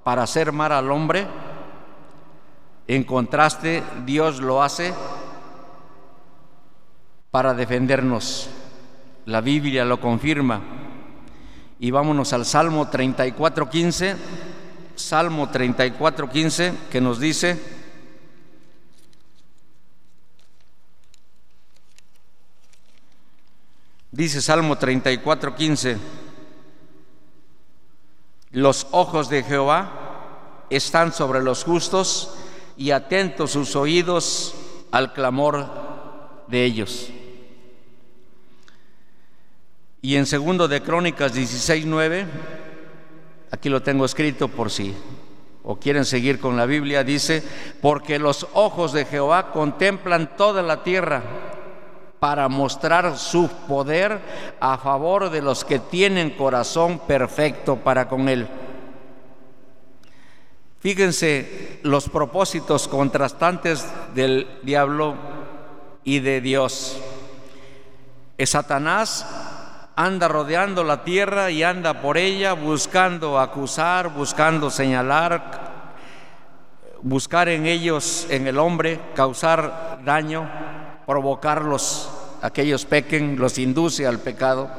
para 0.07 0.23
hacer 0.23 0.53
mal 0.53 0.71
al 0.71 0.93
hombre. 0.93 1.27
En 2.89 3.03
contraste, 3.03 3.83
Dios 4.05 4.41
lo 4.41 4.63
hace 4.63 4.95
para 7.31 7.53
defendernos. 7.53 8.49
La 9.27 9.41
Biblia 9.41 9.85
lo 9.85 10.01
confirma. 10.01 10.63
Y 11.81 11.91
vámonos 11.91 12.33
al 12.33 12.47
Salmo 12.47 12.91
34.15, 12.91 14.17
Salmo 14.95 15.51
34.15, 15.51 16.73
que 16.91 17.01
nos 17.01 17.21
dice, 17.21 17.61
dice 24.11 24.41
Salmo 24.41 24.77
34.15, 24.77 25.99
los 28.53 28.87
ojos 28.93 29.29
de 29.29 29.43
Jehová 29.43 30.65
están 30.71 31.13
sobre 31.13 31.43
los 31.43 31.65
justos 31.65 32.39
y 32.77 32.91
atentos 32.91 33.53
sus 33.53 33.77
oídos 33.77 34.55
al 34.91 35.13
clamor 35.13 35.67
de 36.47 36.65
ellos. 36.65 37.11
Y 40.03 40.17
en 40.17 40.27
segundo 40.27 40.69
de 40.69 40.83
Crónicas 40.83 41.35
16:9, 41.35 42.27
aquí 43.51 43.69
lo 43.69 43.83
tengo 43.83 44.05
escrito 44.05 44.49
por 44.49 44.71
si 44.71 44.95
o 45.69 45.77
quieren 45.77 46.05
seguir 46.05 46.39
con 46.39 46.57
la 46.57 46.65
Biblia, 46.65 47.03
dice, 47.03 47.43
porque 47.83 48.21
los 48.21 48.47
ojos 48.53 48.93
de 48.93 49.05
Jehová 49.05 49.51
contemplan 49.51 50.37
toda 50.37 50.63
la 50.63 50.85
tierra 50.85 51.25
para 52.21 52.49
mostrar 52.49 53.19
su 53.19 53.49
poder 53.67 54.21
a 54.61 54.79
favor 54.79 55.29
de 55.29 55.43
los 55.43 55.65
que 55.65 55.81
tienen 55.81 56.31
corazón 56.31 57.01
perfecto 57.01 57.77
para 57.77 58.09
con 58.09 58.29
Él. 58.29 58.47
Fíjense 60.87 61.81
los 61.83 62.09
propósitos 62.09 62.87
contrastantes 62.87 63.85
del 64.15 64.47
diablo 64.63 65.17
y 66.05 66.21
de 66.21 66.41
Dios. 66.41 66.97
Satanás 68.45 69.27
anda 69.97 70.29
rodeando 70.29 70.85
la 70.85 71.03
tierra 71.03 71.51
y 71.51 71.65
anda 71.65 72.01
por 72.01 72.17
ella 72.17 72.53
buscando 72.53 73.41
acusar, 73.41 74.11
buscando 74.11 74.71
señalar, 74.71 75.83
buscar 77.03 77.49
en 77.49 77.67
ellos, 77.67 78.29
en 78.31 78.47
el 78.47 78.57
hombre, 78.57 79.01
causar 79.17 80.03
daño 80.05 80.49
provocarlos, 81.05 82.09
aquellos 82.43 82.85
pequen, 82.85 83.41
los 83.41 83.59
induce 83.59 84.07
al 84.07 84.21
pecado, 84.21 84.71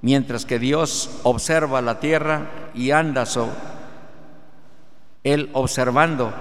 mientras 0.00 0.44
que 0.44 0.58
Dios 0.58 1.20
observa 1.22 1.80
la 1.80 2.00
tierra 2.00 2.70
y 2.74 2.90
anda 2.90 3.24
sobre 3.24 3.81
él 5.24 5.50
observando 5.52 6.32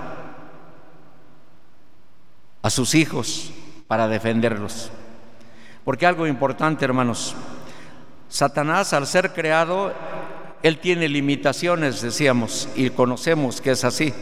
a 2.62 2.70
sus 2.70 2.96
hijos 2.96 3.52
para 3.88 4.08
defenderlos. 4.08 4.92
Porque 5.84 6.06
algo 6.06 6.28
importante, 6.28 6.86
hermanos, 6.86 7.36
Satanás 8.30 8.94
al 8.94 9.08
ser 9.08 9.34
creado, 9.34 9.94
él 10.64 10.80
tiene 10.80 11.10
limitaciones, 11.10 12.02
decíamos, 12.02 12.70
y 12.76 12.90
conocemos 12.92 13.62
que 13.62 13.72
es 13.72 13.84
así. 13.84 14.14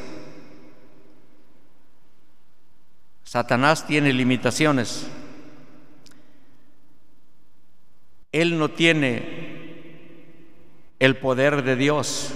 Satanás 3.23 3.85
tiene 3.85 4.11
limitaciones. 4.11 5.05
Él 8.31 8.57
no 8.57 8.69
tiene 8.69 9.49
el 10.97 11.17
poder 11.17 11.63
de 11.63 11.75
Dios. 11.75 12.31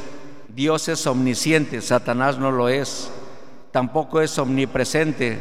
Dios 0.53 0.87
es 0.87 1.07
omnisciente, 1.07 1.81
Satanás 1.81 2.37
no 2.37 2.51
lo 2.51 2.69
es. 2.69 3.11
Tampoco 3.71 4.21
es 4.21 4.37
omnipresente, 4.37 5.37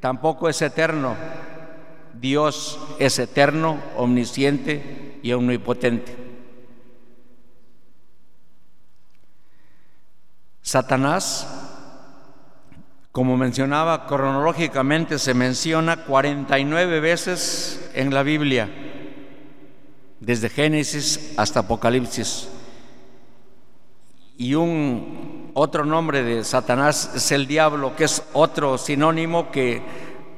tampoco 0.00 0.48
es 0.48 0.62
eterno. 0.62 1.16
Dios 2.20 2.78
es 2.98 3.18
eterno, 3.18 3.78
omnisciente 3.96 5.18
y 5.22 5.32
omnipotente. 5.32 6.16
Satanás 10.62 11.46
como 13.12 13.36
mencionaba, 13.36 14.06
cronológicamente 14.06 15.18
se 15.18 15.34
menciona 15.34 16.04
49 16.04 16.98
veces 17.00 17.90
en 17.92 18.14
la 18.14 18.22
Biblia, 18.22 18.70
desde 20.18 20.48
Génesis 20.48 21.34
hasta 21.36 21.60
Apocalipsis. 21.60 22.48
Y 24.42 24.56
un 24.56 25.52
otro 25.54 25.84
nombre 25.84 26.24
de 26.24 26.42
Satanás 26.42 27.12
es 27.14 27.30
el 27.30 27.46
diablo, 27.46 27.94
que 27.94 28.02
es 28.02 28.24
otro 28.32 28.76
sinónimo 28.76 29.52
que 29.52 29.80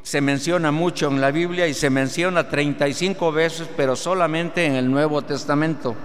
se 0.02 0.20
menciona 0.20 0.70
mucho 0.70 1.08
en 1.08 1.22
la 1.22 1.30
Biblia 1.30 1.66
y 1.66 1.72
se 1.72 1.88
menciona 1.88 2.46
35 2.46 3.32
veces, 3.32 3.66
pero 3.74 3.96
solamente 3.96 4.66
en 4.66 4.74
el 4.74 4.90
Nuevo 4.90 5.22
Testamento 5.22 5.96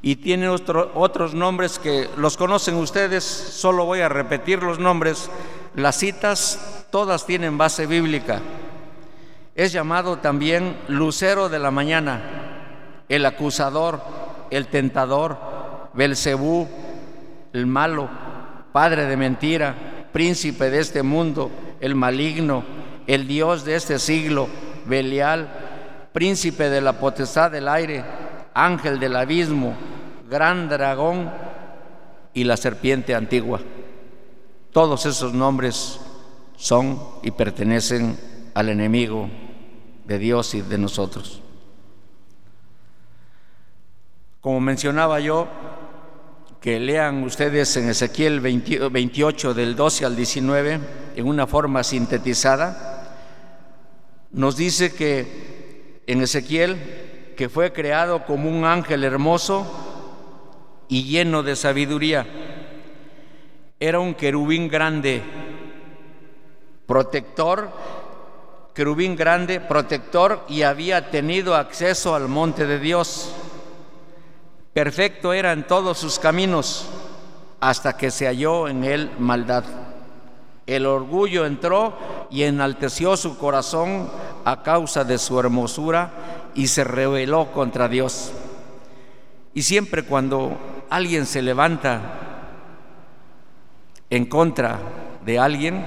y 0.00 0.16
tiene 0.16 0.48
otros 0.48 1.34
nombres 1.34 1.78
que 1.78 2.08
los 2.16 2.38
conocen 2.38 2.76
ustedes, 2.76 3.22
solo 3.22 3.84
voy 3.84 4.00
a 4.00 4.08
repetir 4.08 4.62
los 4.62 4.78
nombres. 4.78 5.28
Las 5.76 5.96
citas 5.96 6.86
todas 6.90 7.26
tienen 7.26 7.58
base 7.58 7.86
bíblica. 7.86 8.40
Es 9.54 9.72
llamado 9.72 10.20
también 10.20 10.78
lucero 10.88 11.50
de 11.50 11.58
la 11.58 11.70
mañana, 11.70 13.04
el 13.10 13.26
acusador, 13.26 14.00
el 14.50 14.68
tentador, 14.68 15.51
Belcebú, 15.94 16.68
el 17.52 17.66
malo, 17.66 18.08
padre 18.72 19.06
de 19.06 19.16
mentira, 19.16 19.74
príncipe 20.12 20.70
de 20.70 20.80
este 20.80 21.02
mundo, 21.02 21.50
el 21.80 21.94
maligno, 21.94 22.64
el 23.06 23.26
dios 23.26 23.64
de 23.64 23.76
este 23.76 23.98
siglo, 23.98 24.48
Belial, 24.86 25.48
príncipe 26.12 26.68
de 26.68 26.80
la 26.80 26.98
potestad 26.98 27.50
del 27.50 27.68
aire, 27.68 28.04
ángel 28.54 28.98
del 28.98 29.16
abismo, 29.16 29.74
gran 30.28 30.68
dragón 30.68 31.30
y 32.34 32.44
la 32.44 32.56
serpiente 32.56 33.14
antigua. 33.14 33.60
Todos 34.72 35.06
esos 35.06 35.34
nombres 35.34 36.00
son 36.56 36.98
y 37.22 37.30
pertenecen 37.30 38.18
al 38.54 38.68
enemigo 38.68 39.28
de 40.04 40.18
Dios 40.18 40.54
y 40.54 40.62
de 40.62 40.78
nosotros. 40.78 41.42
Como 44.40 44.60
mencionaba 44.60 45.20
yo, 45.20 45.46
que 46.62 46.78
lean 46.78 47.24
ustedes 47.24 47.76
en 47.76 47.88
Ezequiel 47.88 48.38
28 48.38 49.52
del 49.52 49.74
12 49.74 50.06
al 50.06 50.14
19 50.14 50.80
en 51.16 51.26
una 51.26 51.48
forma 51.48 51.82
sintetizada, 51.82 53.18
nos 54.30 54.56
dice 54.56 54.94
que 54.94 56.02
en 56.06 56.22
Ezequiel, 56.22 57.34
que 57.36 57.48
fue 57.48 57.72
creado 57.72 58.24
como 58.24 58.48
un 58.48 58.64
ángel 58.64 59.02
hermoso 59.02 59.66
y 60.86 61.02
lleno 61.02 61.42
de 61.42 61.56
sabiduría. 61.56 62.26
Era 63.80 63.98
un 63.98 64.14
querubín 64.14 64.68
grande, 64.68 65.20
protector, 66.86 67.72
querubín 68.72 69.16
grande, 69.16 69.58
protector 69.58 70.44
y 70.48 70.62
había 70.62 71.10
tenido 71.10 71.56
acceso 71.56 72.14
al 72.14 72.28
monte 72.28 72.66
de 72.66 72.78
Dios. 72.78 73.34
Perfecto 74.72 75.32
era 75.32 75.52
en 75.52 75.66
todos 75.66 75.98
sus 75.98 76.18
caminos 76.18 76.88
hasta 77.60 77.96
que 77.96 78.10
se 78.10 78.26
halló 78.26 78.68
en 78.68 78.84
él 78.84 79.10
maldad. 79.18 79.64
El 80.66 80.86
orgullo 80.86 81.44
entró 81.44 81.96
y 82.30 82.44
enalteció 82.44 83.16
su 83.16 83.36
corazón 83.36 84.08
a 84.44 84.62
causa 84.62 85.04
de 85.04 85.18
su 85.18 85.38
hermosura 85.38 86.10
y 86.54 86.68
se 86.68 86.84
rebeló 86.84 87.52
contra 87.52 87.88
Dios. 87.88 88.32
Y 89.54 89.62
siempre 89.62 90.04
cuando 90.04 90.56
alguien 90.88 91.26
se 91.26 91.42
levanta 91.42 92.00
en 94.08 94.24
contra 94.26 94.78
de 95.24 95.38
alguien, 95.38 95.86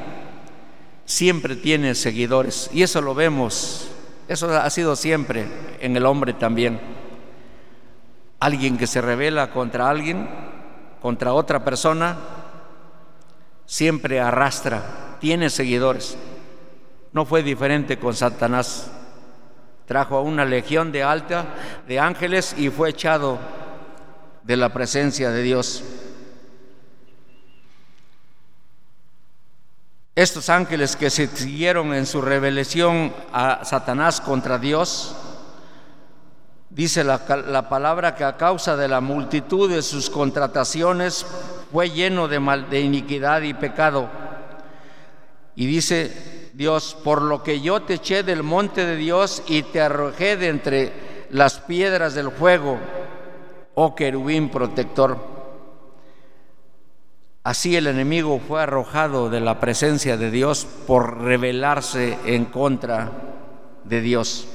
siempre 1.06 1.56
tiene 1.56 1.96
seguidores. 1.96 2.70
Y 2.74 2.84
eso 2.84 3.02
lo 3.02 3.16
vemos, 3.16 3.90
eso 4.28 4.50
ha 4.56 4.70
sido 4.70 4.96
siempre 4.96 5.48
en 5.80 5.98
el 5.98 6.06
hombre 6.06 6.34
también. 6.34 6.80
Alguien 8.40 8.78
que 8.78 8.88
se 8.88 9.02
revela 9.02 9.52
contra 9.52 9.90
alguien, 9.90 10.28
contra 11.02 11.34
otra 11.34 11.64
persona, 11.64 12.18
siempre 13.66 14.20
arrastra, 14.20 15.18
tiene 15.20 15.50
seguidores. 15.50 16.18
No 17.14 17.26
fue 17.26 17.44
diferente 17.44 17.98
con 17.98 18.14
Satanás. 18.14 18.92
Trajo 19.86 20.18
a 20.18 20.22
una 20.22 20.46
legión 20.46 20.92
de 20.92 21.04
alta 21.04 21.46
de 21.88 22.00
ángeles 22.00 22.56
y 22.58 22.70
fue 22.70 22.90
echado 22.90 23.40
de 24.44 24.58
la 24.58 24.74
presencia 24.74 25.30
de 25.32 25.42
Dios. 25.42 25.84
Estos 30.16 30.50
ángeles 30.50 30.96
que 30.96 31.10
se 31.10 31.28
siguieron 31.28 31.94
en 31.94 32.06
su 32.06 32.22
revelación 32.22 33.14
a 33.34 33.66
Satanás 33.66 34.22
contra 34.22 34.58
Dios, 34.58 35.16
dice 36.76 37.06
la, 37.06 37.22
la, 37.48 37.70
palabra 37.70 38.16
que 38.16 38.26
a 38.26 38.36
causa 38.36 38.76
de 38.76 38.90
la 38.90 39.00
multitud 39.00 39.70
de 39.70 39.82
sus 39.82 40.10
contrataciones 40.10 41.26
fue 41.72 41.90
lleno 41.90 42.28
de, 42.28 42.40
mal, 42.42 42.70
de 42.70 42.82
iniquidad 42.82 43.42
y 43.44 43.54
pecado. 43.54 44.10
Y 45.56 45.68
dice 45.68 46.52
Dios, 46.54 46.98
por 47.02 47.22
lo 47.22 47.44
que 47.44 47.62
yo 47.62 47.82
te 47.82 47.94
eché 47.94 48.24
del 48.24 48.44
monte 48.44 48.86
de 48.86 48.98
Dios 48.98 49.42
y 49.48 49.64
te 49.64 49.80
arrojé 49.80 50.36
de 50.36 50.50
entre 50.50 50.94
las 51.30 51.60
piedras 51.60 52.14
del 52.14 52.30
fuego, 52.30 52.78
oh 53.74 53.96
querubín 53.96 54.50
protector. 54.50 55.18
Así 57.44 57.78
el 57.78 57.88
enemigo 57.88 58.42
fue 58.46 58.62
arrojado 58.62 59.30
de 59.30 59.40
la 59.40 59.62
presencia 59.62 60.18
de 60.18 60.30
Dios 60.30 60.68
por 60.88 61.22
rebelarse 61.22 62.18
en 62.26 62.46
contra 62.46 63.12
de 63.86 64.02
Dios. 64.02 64.48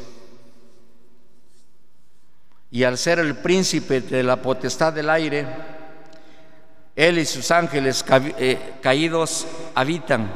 Y 2.70 2.85
al 2.85 2.98
ser 2.98 3.18
el 3.18 3.37
príncipe 3.37 4.00
de 4.00 4.22
la 4.22 4.40
potestad 4.40 4.92
del 4.92 5.11
aire, 5.11 5.46
él 6.94 7.18
y 7.18 7.24
sus 7.24 7.50
ángeles 7.50 8.04
eh, 8.38 8.74
caídos 8.80 9.46
habitan 9.74 10.30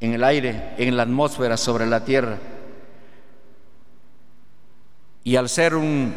en 0.00 0.14
el 0.14 0.22
aire, 0.22 0.74
en 0.78 0.96
la 0.96 1.02
atmósfera, 1.02 1.56
sobre 1.56 1.86
la 1.86 2.04
tierra. 2.04 2.38
Y 5.24 5.36
al 5.36 5.48
ser 5.48 5.74
un 5.74 6.14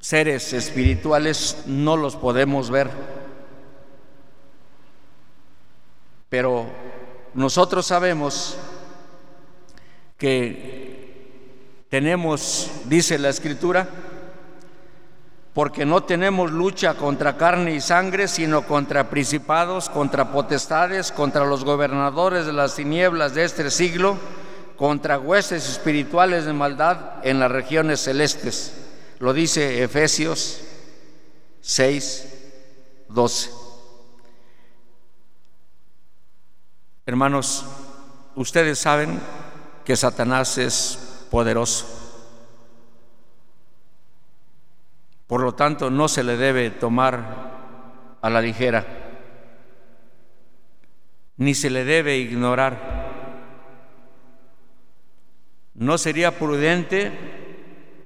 seres 0.00 0.52
espirituales 0.52 1.64
no 1.66 1.96
los 1.96 2.16
podemos 2.16 2.70
ver, 2.70 2.88
pero 6.28 6.66
nosotros 7.34 7.84
sabemos 7.86 8.56
que 10.16 10.97
tenemos, 11.88 12.70
dice 12.86 13.18
la 13.18 13.30
escritura, 13.30 13.88
porque 15.54 15.84
no 15.84 16.04
tenemos 16.04 16.52
lucha 16.52 16.94
contra 16.94 17.36
carne 17.36 17.74
y 17.74 17.80
sangre, 17.80 18.28
sino 18.28 18.62
contra 18.62 19.10
principados, 19.10 19.88
contra 19.88 20.30
potestades, 20.30 21.10
contra 21.10 21.44
los 21.46 21.64
gobernadores 21.64 22.46
de 22.46 22.52
las 22.52 22.76
tinieblas 22.76 23.34
de 23.34 23.44
este 23.44 23.70
siglo, 23.70 24.16
contra 24.76 25.18
huestes 25.18 25.68
espirituales 25.68 26.44
de 26.44 26.52
maldad 26.52 27.16
en 27.24 27.40
las 27.40 27.50
regiones 27.50 28.00
celestes. 28.00 28.72
Lo 29.18 29.32
dice 29.32 29.82
Efesios 29.82 30.60
6, 31.60 32.28
12. 33.08 33.50
Hermanos, 37.04 37.64
ustedes 38.36 38.78
saben 38.78 39.18
que 39.84 39.96
Satanás 39.96 40.56
es 40.58 41.07
poderoso. 41.30 41.86
Por 45.26 45.42
lo 45.42 45.54
tanto, 45.54 45.90
no 45.90 46.08
se 46.08 46.24
le 46.24 46.36
debe 46.36 46.70
tomar 46.70 48.16
a 48.20 48.30
la 48.30 48.40
ligera, 48.40 48.86
ni 51.36 51.54
se 51.54 51.70
le 51.70 51.84
debe 51.84 52.16
ignorar. 52.16 53.08
No 55.74 55.98
sería 55.98 56.38
prudente 56.38 57.12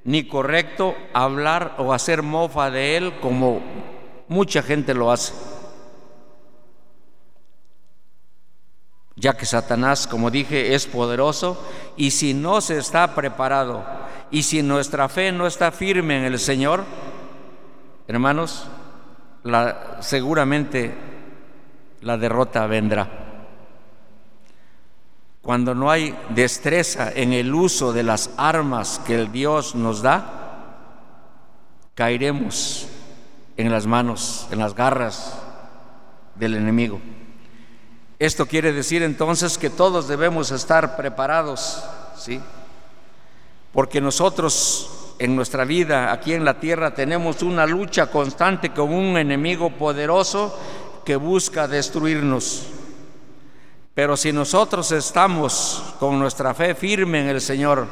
ni 0.05 0.27
correcto 0.27 0.97
hablar 1.15 1.77
o 1.79 1.93
hacer 1.93 2.23
mofa 2.23 2.71
de 2.71 2.97
él 2.97 3.21
como 3.21 3.63
mucha 4.29 4.63
gente 4.63 4.95
lo 4.95 5.13
hace. 5.13 5.52
Ya 9.23 9.35
que 9.35 9.47
Satanás, 9.47 10.09
como 10.09 10.33
dije, 10.33 10.75
es 10.75 10.89
poderoso 10.89 11.57
y 11.97 12.11
si 12.11 12.35
no 12.35 12.61
se 12.61 12.79
está 12.79 13.15
preparado 13.15 13.85
y 14.33 14.43
si 14.43 14.65
nuestra 14.65 15.09
fe 15.09 15.31
no 15.31 15.47
está 15.47 15.71
firme 15.71 16.19
en 16.19 16.25
el 16.25 16.41
Señor, 16.41 16.83
hermanos, 18.09 18.67
seguramente 20.01 20.93
la 22.01 22.19
derrota 22.19 22.67
vendrá. 22.67 23.09
Cuando 25.41 25.77
no 25.77 25.89
hay 25.89 26.19
destreza 26.31 27.13
en 27.15 27.33
el 27.33 27.55
uso 27.55 27.93
de 27.93 28.03
las 28.03 28.31
armas 28.37 29.01
que 29.07 29.15
el 29.15 29.31
Dios 29.31 29.77
nos 29.77 30.03
da, 30.03 30.67
caeremos 31.95 32.89
en 33.57 33.71
las 33.71 33.87
manos, 33.87 34.49
en 34.51 34.59
las 34.59 34.75
garras 34.75 35.41
del 36.35 36.57
enemigo. 36.57 37.01
Esto 38.23 38.47
quiere 38.47 38.73
decir 38.73 39.03
entonces 39.03 39.59
que 39.59 39.69
todos 39.69 40.07
debemos 40.07 40.53
estar 40.53 40.95
preparados, 40.95 41.83
¿sí? 42.17 42.41
Porque 43.73 44.01
nosotros 44.01 45.15
en 45.19 45.35
nuestra 45.35 45.65
vida 45.65 46.13
aquí 46.13 46.33
en 46.33 46.45
la 46.45 46.61
tierra 46.61 46.95
tenemos 46.95 47.43
una 47.43 47.67
lucha 47.67 48.13
constante 48.13 48.71
con 48.71 48.95
un 48.95 49.19
enemigo 49.19 49.71
poderoso 49.71 50.57
que 51.05 51.17
busca 51.17 51.67
destruirnos. 51.67 52.67
Pero 53.93 54.17
si 54.17 54.33
nosotros 54.33 54.93
estamos 54.93 55.83
con 55.99 56.21
nuestra 56.21 56.55
fe 56.55 56.77
firme 56.77 57.23
en 57.23 57.29
el 57.29 57.41
Señor, 57.41 57.89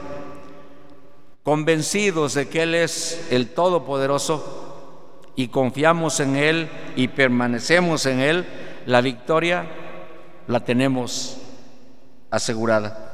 convencidos 1.42 2.34
de 2.34 2.48
que 2.48 2.62
Él 2.62 2.76
es 2.76 3.26
el 3.32 3.48
Todopoderoso 3.48 5.32
y 5.34 5.48
confiamos 5.48 6.20
en 6.20 6.36
Él 6.36 6.70
y 6.94 7.08
permanecemos 7.08 8.06
en 8.06 8.20
Él, 8.20 8.46
la 8.86 9.00
victoria 9.00 9.66
la 10.46 10.60
tenemos 10.60 11.36
asegurada. 12.30 13.10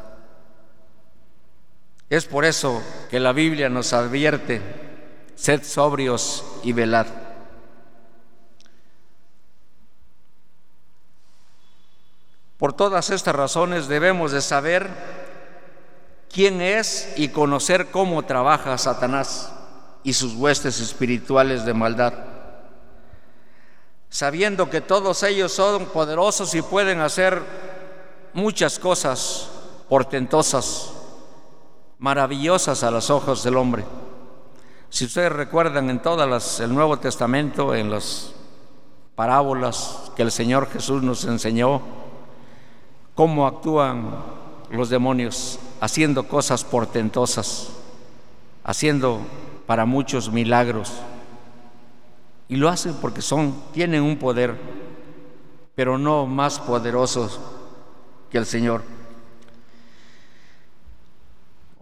Es 2.08 2.26
por 2.26 2.44
eso 2.44 2.82
que 3.10 3.18
la 3.18 3.32
Biblia 3.32 3.68
nos 3.68 3.92
advierte, 3.92 4.62
sed 5.34 5.64
sobrios 5.64 6.44
y 6.62 6.72
velad. 6.72 7.06
Por 12.58 12.72
todas 12.72 13.10
estas 13.10 13.34
razones 13.34 13.86
debemos 13.88 14.32
de 14.32 14.40
saber 14.40 14.88
quién 16.32 16.60
es 16.60 17.12
y 17.16 17.28
conocer 17.28 17.90
cómo 17.90 18.24
trabaja 18.24 18.78
Satanás 18.78 19.52
y 20.04 20.14
sus 20.14 20.34
huestes 20.34 20.80
espirituales 20.80 21.64
de 21.66 21.74
maldad. 21.74 22.35
Sabiendo 24.16 24.70
que 24.70 24.80
todos 24.80 25.22
ellos 25.24 25.52
son 25.52 25.84
poderosos 25.84 26.54
y 26.54 26.62
pueden 26.62 27.00
hacer 27.00 27.42
muchas 28.32 28.78
cosas 28.78 29.50
portentosas, 29.90 30.90
maravillosas 31.98 32.82
a 32.82 32.90
los 32.90 33.10
ojos 33.10 33.44
del 33.44 33.58
hombre. 33.58 33.84
Si 34.88 35.04
ustedes 35.04 35.30
recuerdan 35.30 35.90
en 35.90 36.00
todo 36.00 36.24
el 36.24 36.74
Nuevo 36.74 36.98
Testamento, 36.98 37.74
en 37.74 37.90
las 37.90 38.32
parábolas 39.16 40.10
que 40.16 40.22
el 40.22 40.32
Señor 40.32 40.70
Jesús 40.70 41.02
nos 41.02 41.26
enseñó, 41.26 41.82
cómo 43.14 43.46
actúan 43.46 44.14
los 44.70 44.88
demonios, 44.88 45.58
haciendo 45.78 46.26
cosas 46.26 46.64
portentosas, 46.64 47.68
haciendo 48.64 49.20
para 49.66 49.84
muchos 49.84 50.32
milagros. 50.32 50.94
Y 52.48 52.56
lo 52.56 52.68
hacen 52.68 52.94
porque 53.00 53.22
son, 53.22 53.54
tienen 53.72 54.02
un 54.02 54.18
poder, 54.18 54.56
pero 55.74 55.98
no 55.98 56.26
más 56.26 56.60
poderosos 56.60 57.40
que 58.30 58.38
el 58.38 58.46
Señor. 58.46 58.82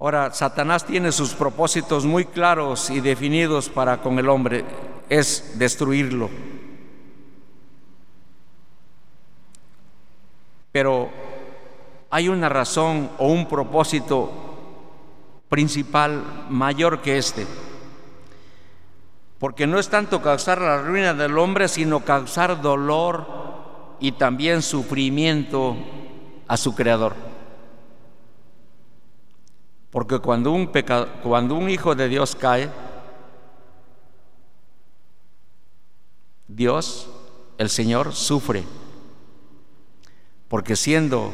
Ahora, 0.00 0.33
Satanás 0.33 0.85
tiene 0.85 1.12
sus 1.12 1.35
propósitos 1.35 2.05
muy 2.05 2.24
claros 2.24 2.90
y 2.90 3.00
definidos 3.00 3.68
para 3.68 4.03
con 4.03 4.18
el 4.18 4.29
hombre, 4.29 4.64
es 5.09 5.59
destruirlo. 5.59 6.29
Pero 10.72 11.09
hay 12.11 12.29
una 12.29 12.48
razón 12.48 13.11
o 13.18 13.29
un 13.29 13.48
propósito 13.48 14.31
principal 15.48 16.46
mayor 16.50 17.00
que 17.00 17.16
este. 17.16 17.46
Porque 19.38 19.66
no 19.66 19.79
es 19.79 19.88
tanto 19.88 20.23
causar 20.23 20.61
la 20.61 20.81
ruina 20.83 21.12
del 21.14 21.37
hombre, 21.38 21.68
sino 21.68 22.01
causar 22.01 22.61
dolor 22.62 23.27
y 24.01 24.12
también 24.12 24.62
sufrimiento 24.62 25.77
a 26.47 26.57
su 26.57 26.75
creador. 26.75 27.14
Porque 29.90 30.18
cuando 30.18 30.51
un, 30.51 30.68
pecado, 30.68 31.09
cuando 31.23 31.55
un 31.55 31.70
hijo 31.70 31.94
de 31.94 32.09
Dios 32.09 32.35
cae, 32.35 32.68
Dios, 36.49 37.09
el 37.59 37.70
Señor, 37.70 38.12
sufre. 38.12 38.64
Porque 40.49 40.77
siendo 40.77 41.33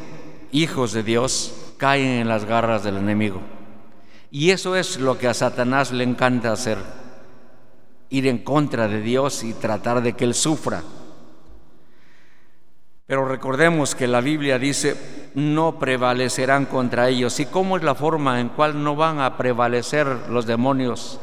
hijos 0.52 0.92
de 0.92 1.02
Dios, 1.02 1.72
caen 1.76 2.20
en 2.20 2.28
las 2.28 2.44
garras 2.44 2.84
del 2.84 2.98
enemigo. 2.98 3.40
Y 4.30 4.50
eso 4.50 4.76
es 4.76 4.98
lo 4.98 5.18
que 5.18 5.28
a 5.28 5.34
Satanás 5.34 5.90
le 5.90 6.04
encanta 6.04 6.52
hacer, 6.52 6.78
ir 8.10 8.26
en 8.26 8.38
contra 8.38 8.88
de 8.88 9.00
Dios 9.00 9.42
y 9.44 9.54
tratar 9.54 10.02
de 10.02 10.12
que 10.12 10.24
Él 10.24 10.34
sufra. 10.34 10.82
Pero 13.06 13.26
recordemos 13.26 13.96
que 13.96 14.06
la 14.06 14.20
Biblia 14.20 14.58
dice, 14.58 14.96
no 15.34 15.80
prevalecerán 15.80 16.66
contra 16.66 17.08
ellos. 17.08 17.40
¿Y 17.40 17.46
cómo 17.46 17.76
es 17.76 17.82
la 17.82 17.96
forma 17.96 18.40
en 18.40 18.50
cual 18.50 18.84
no 18.84 18.94
van 18.94 19.20
a 19.20 19.36
prevalecer 19.36 20.06
los 20.28 20.46
demonios 20.46 21.18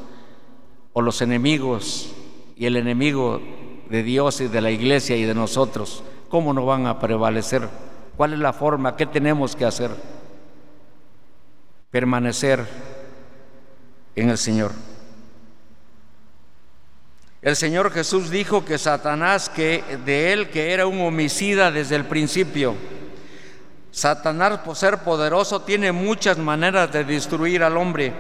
o 0.92 1.02
los 1.02 1.22
enemigos 1.22 2.14
y 2.58 2.66
el 2.66 2.76
enemigo 2.76 3.42
de 3.90 4.04
Dios 4.04 4.42
y 4.42 4.48
de 4.48 4.60
la 4.60 4.72
iglesia 4.72 5.16
y 5.16 5.24
de 5.24 5.34
nosotros? 5.34 6.04
¿Cómo 6.28 6.54
no 6.54 6.66
van 6.66 6.88
a 6.88 7.00
prevalecer? 7.00 7.70
¿Cuál 8.18 8.34
es 8.34 8.40
la 8.40 8.52
forma? 8.52 8.98
¿Qué 8.98 9.06
tenemos 9.06 9.56
que 9.56 9.64
hacer? 9.64 9.92
Permanecer 11.90 12.68
en 14.14 14.30
el 14.30 14.38
Señor. 14.38 14.72
El 17.48 17.56
Señor 17.56 17.94
Jesús 17.94 18.30
dijo 18.30 18.66
que 18.66 18.78
Satanás, 18.78 19.48
que 19.48 19.82
de 20.04 20.34
él 20.34 20.50
que 20.50 20.74
era 20.74 20.86
un 20.86 21.00
homicida 21.00 21.72
desde 21.72 21.96
el 21.96 22.04
principio. 22.04 22.76
Satanás, 23.90 24.60
por 24.66 24.76
ser 24.76 24.98
poderoso, 24.98 25.62
tiene 25.62 25.94
muchas 25.94 26.38
maneras 26.38 26.92
de 26.92 27.06
destruir 27.06 27.64
al 27.64 27.78
hombre, 27.78 28.12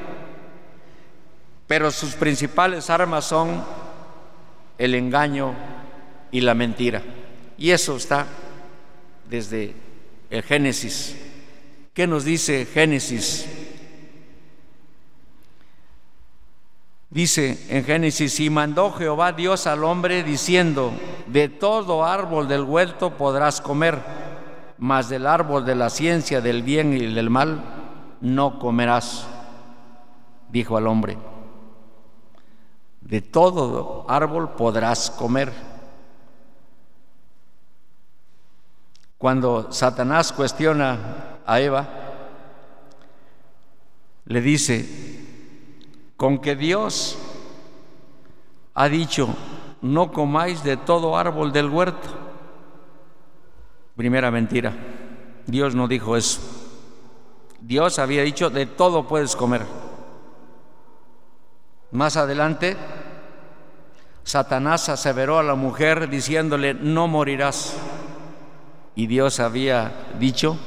pero 1.68 1.92
sus 1.92 2.13
principales 2.13 2.90
armas 2.90 3.26
son 3.26 3.66
el 4.78 4.96
engaño 4.96 5.54
y 6.32 6.40
la 6.40 6.54
mentira. 6.54 7.02
Y 7.58 7.72
eso 7.72 7.98
está 7.98 8.28
desde 9.30 9.76
el 10.30 10.42
Génesis. 10.42 11.18
¿Qué 11.94 12.08
nos 12.08 12.24
dice 12.24 12.66
Génesis 12.66 13.46
Dice 17.10 17.65
en 17.70 17.86
Génesis, 17.86 18.39
y 18.39 18.50
mandó 18.50 18.91
Jehová 18.91 19.32
Dios 19.32 19.65
al 19.65 19.84
hombre 19.86 20.24
diciendo, 20.24 20.91
de 21.28 21.48
todo 21.48 22.04
árbol 22.04 22.48
del 22.50 22.63
huerto 22.63 23.12
podrás 23.12 23.62
comer, 23.62 24.00
mas 24.78 25.08
del 25.08 25.26
árbol 25.26 25.65
de 25.65 25.76
la 25.76 25.89
ciencia 25.89 26.41
del 26.41 26.63
bien 26.63 26.93
y 26.93 27.13
del 27.13 27.30
mal 27.30 27.63
no 28.20 28.60
comerás, 28.60 29.26
dijo 30.50 30.76
al 30.76 30.88
hombre. 30.88 31.17
De 33.00 33.22
todo 33.22 34.06
árbol 34.10 34.50
podrás 34.56 35.10
comer. 35.10 35.54
Cuando 39.17 39.72
Satanás 39.72 40.34
cuestiona 40.34 41.39
a 41.46 41.60
Eva, 41.62 41.88
le 44.26 44.41
dice, 44.41 45.27
con 46.17 46.39
que 46.39 46.56
Dios 46.56 47.17
ha 48.73 48.89
dicho, 48.89 49.30
no 49.82 50.12
comáis 50.12 50.63
de 50.63 50.75
todo 50.75 51.17
árbol 51.17 51.53
del 51.53 51.69
huerto. 51.69 52.10
Primera 53.95 54.32
mentira, 54.32 54.73
Dios 55.45 55.75
no 55.75 55.88
dijo 55.88 56.17
eso. 56.17 56.41
Dios 57.62 57.99
había 57.99 58.23
dicho, 58.23 58.49
de 58.49 58.65
todo 58.65 59.08
puedes 59.08 59.36
comer. 59.36 59.65
Más 61.91 62.17
adelante, 62.17 62.75
Satanás 64.23 64.89
aseveró 64.89 65.39
a 65.39 65.43
la 65.43 65.56
mujer 65.56 66.10
diciéndole, 66.10 66.73
no 66.73 67.08
morirás. 67.08 67.75
Y 68.95 69.08
Dios 69.08 69.39
había 69.39 70.08
dicho, 70.19 70.58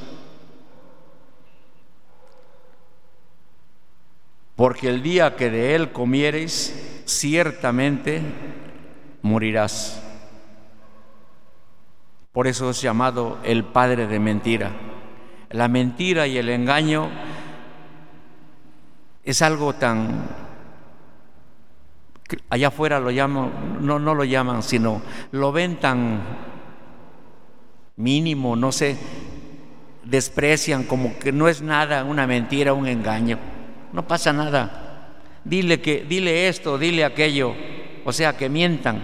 porque 4.61 4.89
el 4.89 5.01
día 5.01 5.35
que 5.35 5.49
de 5.49 5.73
él 5.73 5.91
comiereis, 5.91 7.01
ciertamente 7.07 8.21
morirás. 9.23 10.03
Por 12.31 12.45
eso 12.45 12.69
es 12.69 12.79
llamado 12.79 13.39
el 13.43 13.63
padre 13.63 14.05
de 14.05 14.19
mentira. 14.19 14.71
La 15.49 15.67
mentira 15.67 16.27
y 16.27 16.37
el 16.37 16.47
engaño 16.47 17.09
es 19.23 19.41
algo 19.41 19.73
tan 19.73 20.29
allá 22.47 22.67
afuera 22.67 22.99
lo 22.99 23.09
llaman, 23.09 23.79
no, 23.81 23.97
no 23.97 24.13
lo 24.13 24.25
llaman, 24.25 24.61
sino 24.61 25.01
lo 25.31 25.51
ven 25.51 25.77
tan 25.77 26.21
mínimo, 27.95 28.55
no 28.55 28.71
sé, 28.71 28.95
desprecian 30.03 30.83
como 30.83 31.17
que 31.17 31.31
no 31.31 31.47
es 31.47 31.63
nada, 31.63 32.03
una 32.03 32.27
mentira, 32.27 32.73
un 32.73 32.85
engaño 32.85 33.39
no 33.93 34.07
pasa 34.07 34.33
nada. 34.33 35.09
Dile 35.43 35.81
que 35.81 36.03
dile 36.03 36.47
esto, 36.47 36.77
dile 36.77 37.03
aquello, 37.03 37.53
o 38.05 38.13
sea, 38.13 38.37
que 38.37 38.49
mientan. 38.49 39.03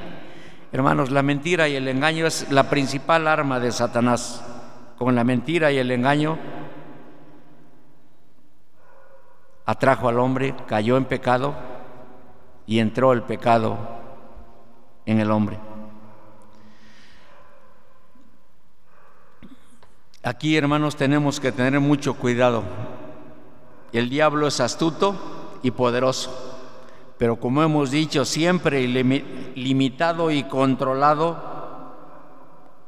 Hermanos, 0.71 1.11
la 1.11 1.23
mentira 1.23 1.67
y 1.67 1.75
el 1.75 1.87
engaño 1.87 2.27
es 2.27 2.51
la 2.51 2.69
principal 2.69 3.27
arma 3.27 3.59
de 3.59 3.71
Satanás. 3.71 4.43
Con 4.97 5.15
la 5.15 5.23
mentira 5.23 5.71
y 5.71 5.77
el 5.77 5.91
engaño 5.91 6.37
atrajo 9.65 10.09
al 10.09 10.19
hombre, 10.19 10.55
cayó 10.67 10.97
en 10.97 11.05
pecado 11.05 11.55
y 12.65 12.79
entró 12.79 13.13
el 13.13 13.23
pecado 13.23 13.77
en 15.05 15.19
el 15.19 15.31
hombre. 15.31 15.57
Aquí, 20.23 20.57
hermanos, 20.57 20.95
tenemos 20.95 21.39
que 21.39 21.51
tener 21.51 21.79
mucho 21.79 22.15
cuidado 22.15 22.63
el 23.93 24.09
diablo 24.09 24.47
es 24.47 24.59
astuto 24.59 25.15
y 25.63 25.71
poderoso, 25.71 26.31
pero 27.17 27.39
como 27.39 27.63
hemos 27.63 27.91
dicho, 27.91 28.25
siempre 28.25 28.87
limitado 28.87 30.31
y 30.31 30.43
controlado 30.43 31.37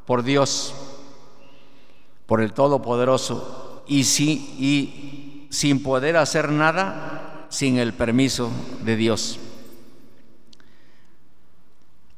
por 0.05 0.23
Dios, 0.23 0.73
por 2.25 2.41
el 2.41 2.53
Todopoderoso, 2.53 3.83
y, 3.87 4.01
y 4.01 5.47
sin 5.49 5.81
poder 5.81 6.17
hacer 6.17 6.51
nada 6.51 7.47
sin 7.49 7.79
el 7.79 7.93
permiso 7.93 8.51
de 8.83 8.95
Dios. 8.95 9.39